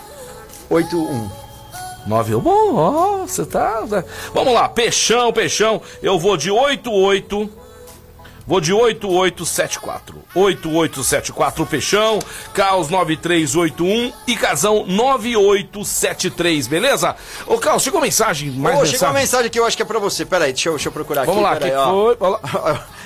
[2.07, 2.37] 9.
[2.37, 3.87] Bom, ó, você tá.
[3.89, 5.81] tá- Vamos lá, peixão, peixão.
[6.03, 7.49] Eu vou de 88.
[8.47, 10.17] Vou de 8874.
[10.35, 12.19] 8874 Peixão,
[12.55, 17.15] Caos 9381 e Casão 9873, beleza?
[17.47, 18.93] Ô, Caos, chegou mensagem, mais Ô, mensagem.
[18.93, 20.25] chegou uma mensagem que eu acho que é pra você.
[20.25, 21.61] Peraí, deixa eu, deixa eu procurar Vamos lá, aqui.
[21.61, 21.91] que peraí, ó.
[21.91, 22.17] foi?
[22.17, 22.87] Vamos lá.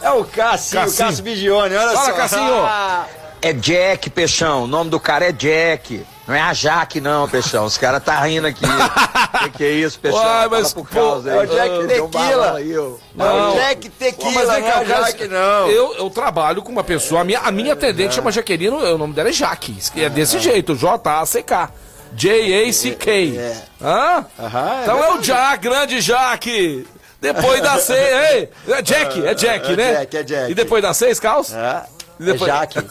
[0.00, 1.08] É o Cássio, o Cassinho.
[1.08, 2.12] Cássio Bigione, olha Fala, só.
[2.12, 3.27] Cassinho.
[3.42, 4.64] Ah, É Jack, Peixão.
[4.64, 6.04] O nome do cara é Jack.
[6.26, 7.64] Não é a Jaque, não, Peixão.
[7.64, 8.60] Os caras tá rindo aqui.
[9.44, 10.20] que que é isso, Peixão?
[10.20, 11.36] Uai, mas, pro pô, Carlos aí.
[11.36, 12.56] é o Jack Tequila.
[12.56, 12.90] aí, ó.
[13.14, 15.68] Não, Jack Tequila, Pô, mas não é cá, a cara, Jaque, não.
[15.68, 19.14] Eu, eu trabalho com uma pessoa, a minha, a minha atendente chama Jaqueline, o nome
[19.14, 19.78] dela é Jaque.
[19.96, 21.70] É desse jeito, J-A-C-K.
[22.12, 23.40] J-A-C-K.
[23.80, 24.26] Hã?
[24.38, 25.26] Aham, é então é o verdade.
[25.26, 26.86] Jack, grande Jaque.
[27.20, 29.92] Depois da C, ei, é Jack, é Jack, É né?
[30.00, 30.50] Jack, é Jack.
[30.52, 31.52] E depois da seis, Caos?
[31.52, 31.82] É.
[32.18, 32.42] Depois...
[32.42, 32.78] É Jaque.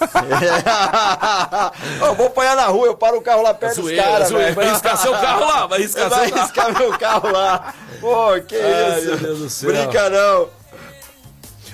[2.01, 4.45] eu vou apanhar na rua, eu paro o carro lá perto dos Zoeira, caras, zoeira.
[4.53, 4.55] velho.
[4.55, 6.45] Vai riscar seu carro lá, vai riscar Vai seu carro.
[6.47, 7.73] riscar meu carro lá.
[7.99, 9.07] Pô, que Ai, isso?
[9.07, 9.69] meu Deus do céu.
[9.71, 10.49] Brinca não.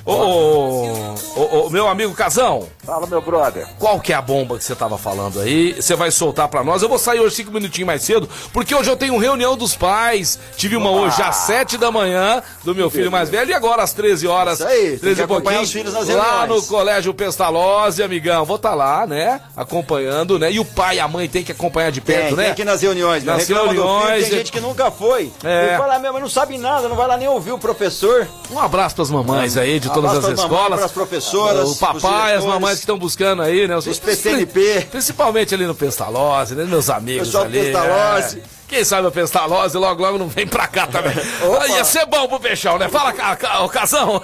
[0.06, 2.68] Ô, ô, ô, ô, meu amigo Casão.
[2.86, 3.66] Fala, meu brother.
[3.80, 5.74] Qual que é a bomba que você tava falando aí?
[5.82, 6.82] Você vai soltar pra nós?
[6.82, 10.38] Eu vou sair hoje cinco minutinhos mais cedo, porque hoje eu tenho reunião dos pais.
[10.58, 13.94] Tive uma hoje às sete da manhã do meu filho mais velho e agora às
[13.94, 14.60] 13 horas.
[14.60, 15.62] Isso aí, tem 13 que e acompanhar pouquinho.
[15.62, 16.66] os filhos nas Lá no reuniões.
[16.68, 18.44] Colégio Pestalozzi, amigão.
[18.44, 19.40] Vou estar lá, né?
[19.56, 20.52] Acompanhando, né?
[20.52, 22.44] E o pai e a mãe tem que acompanhar de perto, Tem, né?
[22.44, 23.24] tem aqui nas reuniões?
[23.24, 24.28] Nas do filho, reuniões.
[24.28, 25.32] Tem gente que nunca foi.
[25.42, 25.68] É.
[25.70, 28.28] Ele fala, "Ah, mas não sabe nada, não vai lá nem ouvir o professor.
[28.52, 30.80] Um abraço pras mamães aí de todas as pras mamães, escolas.
[30.80, 32.73] pras professoras, O papai, as diretores.
[32.74, 33.76] Mamães que estão buscando aí, né?
[33.78, 34.88] Os, Os PCNP.
[34.92, 36.66] Principalmente ali no Pestalozzi, né?
[36.66, 37.60] Meus amigos Pessoal do ali.
[37.66, 38.40] Pestalozzi.
[38.40, 38.64] é.
[38.66, 41.14] Quem sabe o Pestalozzi logo, logo não vem pra cá também.
[41.46, 41.64] Opa.
[41.64, 42.90] Ah, Ia ser bom pro Peixão, né?
[42.90, 44.20] Fala, ca, ca, ô, Casão.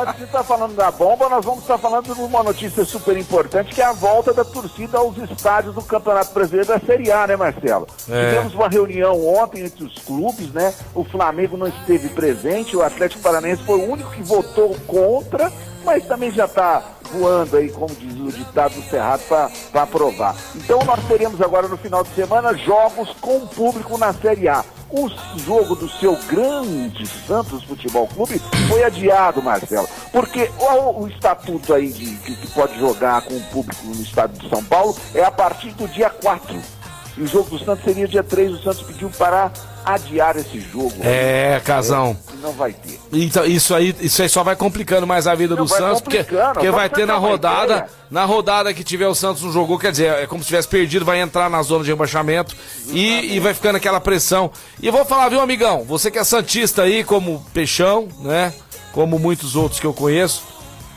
[0.00, 3.74] Antes de estar falando da bomba, nós vamos estar falando de uma notícia super importante,
[3.74, 7.36] que é a volta da torcida aos estádios do Campeonato Brasileiro da Série A, né,
[7.36, 7.86] Marcelo?
[8.08, 8.30] É.
[8.30, 10.72] Tivemos uma reunião ontem entre os clubes, né?
[10.94, 15.52] O Flamengo não esteve presente, o Atlético Paranaense foi o único que votou contra,
[15.84, 16.82] mas também já está
[17.12, 20.36] voando aí, como diz o ditado do Cerrado, para aprovar.
[20.54, 24.64] Então nós teremos agora no final de semana jogos com público na Série A.
[24.90, 25.08] O
[25.38, 31.92] jogo do seu grande Santos Futebol Clube foi adiado, Marcelo, porque o, o estatuto aí
[31.92, 35.30] de, que, que pode jogar com o público no estado de São Paulo é a
[35.30, 36.79] partir do dia 4.
[37.20, 39.52] E o jogo do Santos seria dia 3, o Santos pediu para
[39.84, 40.94] adiar esse jogo.
[41.02, 42.16] É, Casão.
[42.32, 42.98] E não vai ter.
[43.12, 46.24] Então, isso aí, isso aí só vai complicando mais a vida Não, do Santos, porque,
[46.24, 47.90] porque vai ter na rodada, ideia.
[48.10, 51.04] na rodada que tiver o Santos no jogo, quer dizer, é como se tivesse perdido,
[51.04, 52.56] vai entrar na zona de rebaixamento
[52.88, 54.50] e, e vai ficando aquela pressão.
[54.82, 55.84] E eu vou falar, viu, amigão?
[55.84, 58.50] Você que é Santista aí, como Peixão, né?
[58.92, 60.42] Como muitos outros que eu conheço.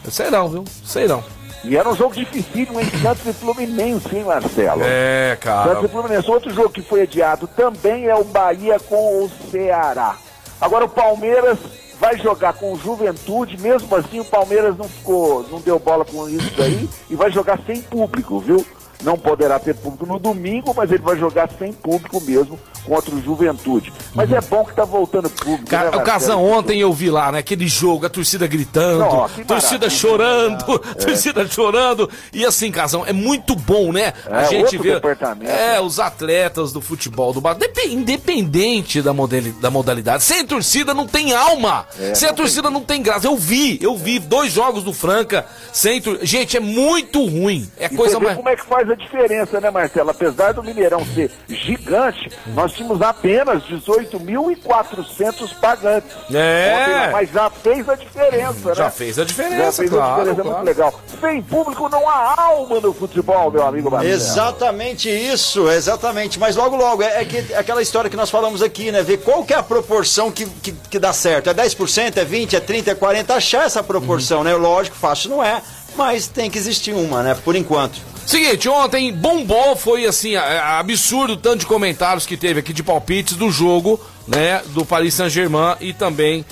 [0.05, 0.63] Eu sei não, viu?
[0.85, 1.21] Sei não.
[1.63, 4.81] E era um jogo dificílimo em Santos e Fluminense, hein, Marcelo?
[4.83, 5.69] É, cara.
[5.69, 6.29] Santos e Fluminense.
[6.29, 10.17] Outro jogo que foi adiado também é o Bahia com o Ceará.
[10.59, 11.57] Agora o Palmeiras
[11.99, 16.27] vai jogar com o Juventude, mesmo assim o Palmeiras não ficou, não deu bola com
[16.27, 18.65] isso aí e vai jogar sem público, viu?
[19.01, 23.21] Não poderá ter público no domingo, mas ele vai jogar sem público mesmo contra o
[23.21, 23.91] Juventude.
[24.13, 25.69] Mas é bom que tá voltando público.
[25.69, 26.01] Ca- né, o?
[26.01, 27.39] Casão, ontem eu vi lá, né?
[27.39, 32.09] Aquele jogo, a torcida gritando, Não, torcida chorando, torcida chorando.
[32.33, 34.13] E assim, Casão, é muito bom, né?
[34.29, 34.99] a É, gente vê.
[35.45, 40.23] É, os atletas do futebol do bar, depe- independente da, modeli- da modalidade.
[40.23, 41.85] Sem torcida não tem alma.
[41.99, 43.27] É, sem a torcida não tem graça.
[43.27, 47.69] Eu vi, eu vi dois jogos do Franca sem tor- Gente, é muito ruim.
[47.77, 48.35] É E coisa mais.
[48.35, 50.09] como é que faz a diferença, né, Marcelo?
[50.09, 56.11] Apesar do Mineirão ser gigante, nós tínhamos apenas 18.400 pagantes.
[56.33, 57.09] É.
[57.11, 58.75] Mas já fez a diferença, né?
[58.75, 60.57] Já fez a diferença, Já fez claro, a diferença, é claro.
[60.57, 60.99] muito legal.
[61.19, 64.13] Sem público não há alma no futebol, meu amigo Marcelo.
[64.13, 66.39] Exatamente isso, exatamente.
[66.39, 69.01] Mas logo, logo, é, é que, é aquela história que nós falamos aqui, né?
[69.01, 71.49] Ver qual que é a proporção que, que, que dá certo.
[71.49, 73.29] É 10%, é 20%, é 30%, é 40%.
[73.31, 74.53] Achar essa proporção, né?
[74.55, 75.61] Lógico, fácil não é,
[75.95, 77.35] mas tem que existir uma, né?
[77.43, 78.12] Por enquanto.
[78.25, 83.35] Seguinte, ontem bombou, foi assim, absurdo o tanto de comentários que teve aqui de palpites
[83.35, 86.45] do jogo, né, do Paris Saint-Germain e também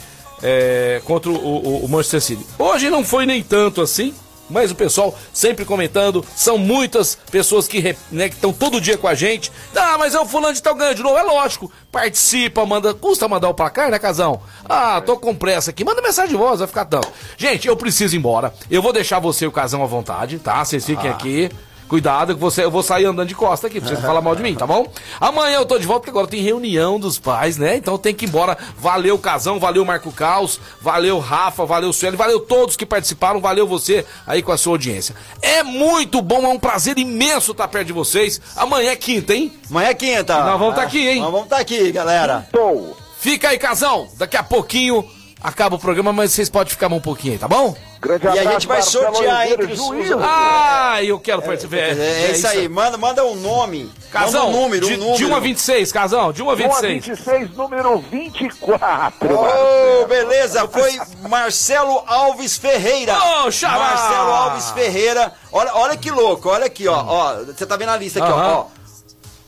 [0.43, 2.45] é, contra o, o- o Manchester City.
[2.59, 4.13] Hoje não foi nem tanto assim,
[4.51, 9.15] mas o pessoal sempre comentando, são muitas pessoas que né, estão todo dia com a
[9.15, 9.51] gente.
[9.75, 11.71] Ah, mas é o fulano de tal ganha de novo, é lógico.
[11.91, 14.41] Participa, manda, custa mandar o placar, né, Casão?
[14.67, 17.07] Ah, tô com pressa aqui, manda mensagem de voz, vai ficar tanto.
[17.37, 20.63] Gente, eu preciso ir embora, eu vou deixar você e o Casão à vontade, tá?
[20.63, 21.13] Vocês fiquem Ah.
[21.13, 21.49] aqui.
[21.91, 24.33] Cuidado que você, eu vou sair andando de costa aqui, pra vocês não falar mal
[24.33, 24.87] de mim, tá bom?
[25.19, 27.75] Amanhã eu tô de volta, porque agora tem reunião dos pais, né?
[27.75, 28.57] Então tem que ir embora.
[28.77, 34.05] Valeu, Casão, valeu, Marco Caos, valeu, Rafa, valeu, Sueli, valeu todos que participaram, valeu você
[34.25, 35.13] aí com a sua audiência.
[35.41, 38.39] É muito bom, é um prazer imenso estar perto de vocês.
[38.55, 39.51] Amanhã é quinta, hein?
[39.69, 40.45] Amanhã é quinta.
[40.45, 41.19] Nós vamos estar Ah, aqui, hein?
[41.19, 42.47] Nós vamos estar aqui, galera.
[42.53, 42.95] Tô.
[43.19, 44.07] Fica aí, Casão.
[44.17, 45.05] Daqui a pouquinho
[45.41, 47.75] acaba o programa, mas vocês podem ficar um pouquinho aí, tá bom?
[47.99, 50.21] Grande E a abraço, gente vai Marcelo sortear Oliveira, entre os.
[50.23, 51.77] Ah, eu quero participar.
[51.77, 53.91] É, é isso aí, manda, manda um nome.
[54.11, 55.17] Casão, manda um número, de, um número.
[55.17, 57.05] de 1 a 26, Casão, de 1 a 26.
[57.05, 59.29] 26, número 24.
[59.35, 63.15] Ô, beleza, foi Marcelo Alves Ferreira.
[63.45, 63.77] Ô, xará!
[63.77, 65.31] Marcelo Alves Ferreira.
[65.51, 67.03] Olha, olha que louco, olha aqui, ó.
[67.05, 68.57] ó você tá vendo a lista aqui, ó, Aham.
[68.57, 68.80] ó.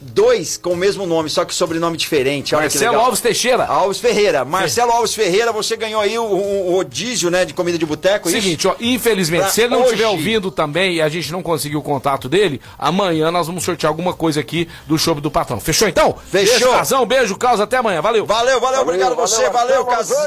[0.06, 2.54] Dois com o mesmo nome, só que sobrenome diferente.
[2.54, 3.00] Olha Marcelo.
[3.00, 3.66] Alves Teixeira.
[3.66, 4.44] Alves Ferreira.
[4.46, 8.30] Marcelo Alves Ferreira, você ganhou aí o, o, o rodízio, né, de comida de boteco,
[8.30, 8.42] isso?
[8.42, 9.92] Seguinte, ó, infelizmente, Pra se ele não hoje.
[9.92, 13.90] estiver ouvindo também e a gente não conseguiu o contato dele, amanhã nós vamos sortear
[13.90, 15.60] alguma coisa aqui do show do patrão.
[15.60, 16.16] Fechou então?
[16.30, 16.58] Fechou.
[16.60, 18.02] Beijo, Casão, beijo, Causa, até amanhã.
[18.02, 18.26] Valeu.
[18.26, 20.18] Valeu, valeu, obrigado valeu, você, valeu, Casão.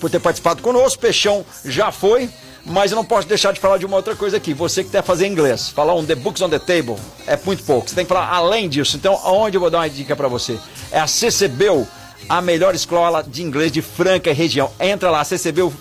[0.00, 1.00] por ter participado conosco.
[1.00, 2.28] Peixão já foi.
[2.64, 4.52] Mas eu não posso deixar de falar de uma outra coisa aqui.
[4.52, 6.96] Você que quer fazer inglês, falar um The Books on the Table,
[7.26, 7.88] é muito pouco.
[7.88, 8.96] Você tem que falar além disso.
[8.96, 10.58] Então, aonde eu vou dar uma dica pra você?
[10.90, 11.86] É a CCBU,
[12.28, 14.70] a melhor escola de inglês de Franca e região.
[14.78, 15.80] Entra lá, ccbu.com.br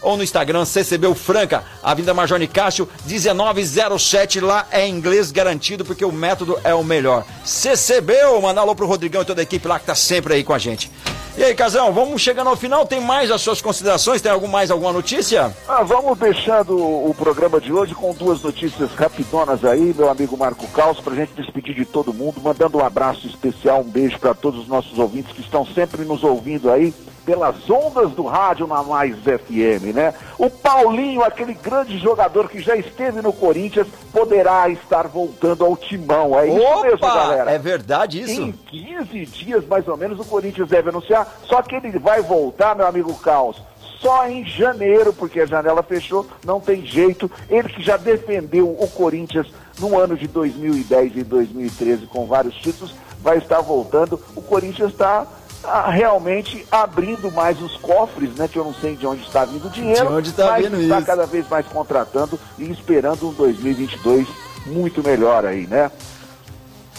[0.00, 4.40] ou no Instagram CCBU Franca, Avenida Major Nicásio, 1907.
[4.40, 7.24] Lá é inglês garantido porque o método é o melhor.
[7.44, 10.54] CCBU, manda alô pro Rodrigão e toda a equipe lá que tá sempre aí com
[10.54, 10.90] a gente.
[11.36, 12.86] E aí, Casão, vamos chegando ao final.
[12.86, 14.22] Tem mais as suas considerações?
[14.22, 15.54] Tem algum, mais alguma notícia?
[15.68, 20.66] Ah, vamos deixando o programa de hoje com duas notícias rapidonas aí, meu amigo Marco
[20.68, 24.60] Caos, pra gente despedir de todo mundo, mandando um abraço especial, um beijo para todos
[24.60, 26.94] os nossos ouvintes que estão sempre nos ouvindo aí
[27.26, 30.14] pelas ondas do rádio na Mais FM, né?
[30.38, 36.38] O Paulinho, aquele grande jogador que já esteve no Corinthians, poderá estar voltando ao timão.
[36.38, 37.50] É isso mesmo, galera.
[37.50, 38.40] É verdade isso?
[38.40, 41.26] Em 15 dias, mais ou menos, o Corinthians deve anunciar.
[41.44, 43.60] Só que ele vai voltar, meu amigo Caos,
[44.00, 47.28] só em janeiro, porque a janela fechou, não tem jeito.
[47.50, 49.48] Ele que já defendeu o Corinthians
[49.80, 54.20] no ano de 2010 e 2013 com vários títulos, vai estar voltando.
[54.36, 55.26] O Corinthians está
[55.64, 58.48] ah, realmente abrindo mais os cofres, né?
[58.48, 60.80] Que eu não sei de onde está vindo o dinheiro, De onde está mas vindo
[60.80, 61.06] está isso?
[61.06, 64.26] cada vez mais contratando e esperando um 2022
[64.66, 65.90] muito melhor aí, né?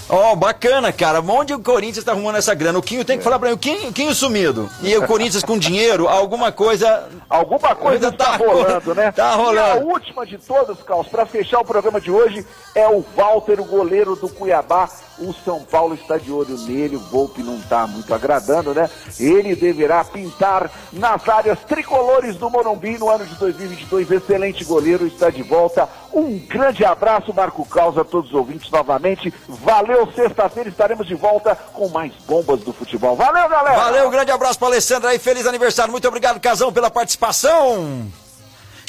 [0.09, 1.19] Ó, bacana, cara.
[1.19, 2.79] Onde o Corinthians tá arrumando essa grana?
[2.79, 4.69] O Quinho tem que falar pra mim, o Quinho, Quinho sumido.
[4.81, 7.09] E o Corinthians com dinheiro, alguma coisa.
[7.29, 9.11] Alguma coisa está tá rolando, né?
[9.11, 9.85] Tá E a rolando.
[9.87, 14.15] última de todas, Carlos, para fechar o programa de hoje, é o Walter, o goleiro
[14.15, 14.89] do Cuiabá.
[15.20, 18.89] O São Paulo está de olho nele, o Volpe não está muito agradando, né?
[19.20, 24.11] Ele deverá pintar nas áreas tricolores do Morumbi no ano de 2022.
[24.11, 25.89] Excelente goleiro, está de volta.
[26.13, 29.34] Um grande abraço, Marco Caos, a todos os ouvintes novamente.
[29.47, 33.15] Valeu, sexta-feira estaremos de volta com mais bombas do futebol.
[33.15, 33.80] Valeu, galera!
[33.80, 35.20] Valeu, um grande abraço pra Alessandra aí.
[35.20, 35.91] Feliz aniversário.
[35.91, 38.07] Muito obrigado, Casão, pela participação.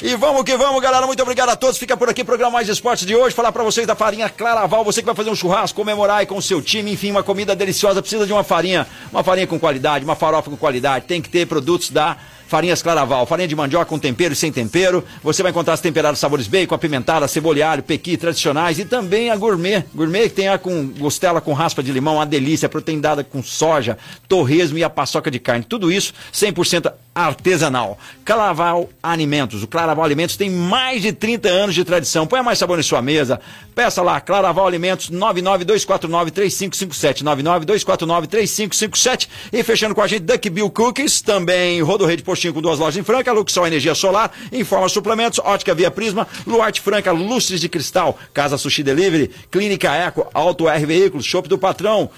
[0.01, 1.05] E vamos que vamos, galera.
[1.05, 1.77] Muito obrigado a todos.
[1.77, 3.35] Fica por aqui, programa Mais Esportes de hoje.
[3.35, 4.81] Falar pra vocês da farinha Claraval.
[4.85, 6.93] Você que vai fazer um churrasco, comemorar aí com o seu time.
[6.93, 8.01] Enfim, uma comida deliciosa.
[8.01, 8.87] Precisa de uma farinha.
[9.11, 11.03] Uma farinha com qualidade, uma farofa com qualidade.
[11.05, 12.15] Tem que ter produtos da
[12.49, 15.05] Farinhas Claraval, farinha de mandioca com tempero e sem tempero.
[15.21, 19.35] Você vai encontrar as temperadas sabores bacon, apimentada, cebola alho, pequi tradicionais e também a
[19.35, 19.85] gourmet.
[19.93, 23.43] Gourmet que tem a com costela com raspa de limão, uma delícia, proteína dada com
[23.43, 25.63] soja, torresmo e a paçoca de carne.
[25.63, 26.91] Tudo isso 100%
[27.25, 27.97] artesanal.
[28.23, 29.63] Claraval Alimentos.
[29.63, 32.25] O Claraval Alimentos tem mais de 30 anos de tradição.
[32.25, 33.41] Põe mais sabor em sua mesa.
[33.75, 37.23] Peça lá, Claraval Alimentos, 99249-3557.
[37.23, 39.27] 99249-3557.
[39.51, 42.97] E fechando com a gente, Duck Bill Cookies, também Rodo Rede Postinho com duas lojas
[42.97, 48.17] em Franca, Luxol Energia Solar, Informa Suplementos, Ótica Via Prisma, Luarte Franca, Lustres de Cristal,
[48.33, 52.09] Casa Sushi Delivery, Clínica Eco, Auto R Veículos, Shop do Patrão,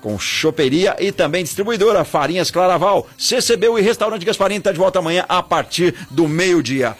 [0.00, 5.24] com choperia e também distribuidora Farinhas Claraval, CCBU e Restaurante Gasparini está de volta amanhã
[5.28, 6.96] a partir do meio-dia.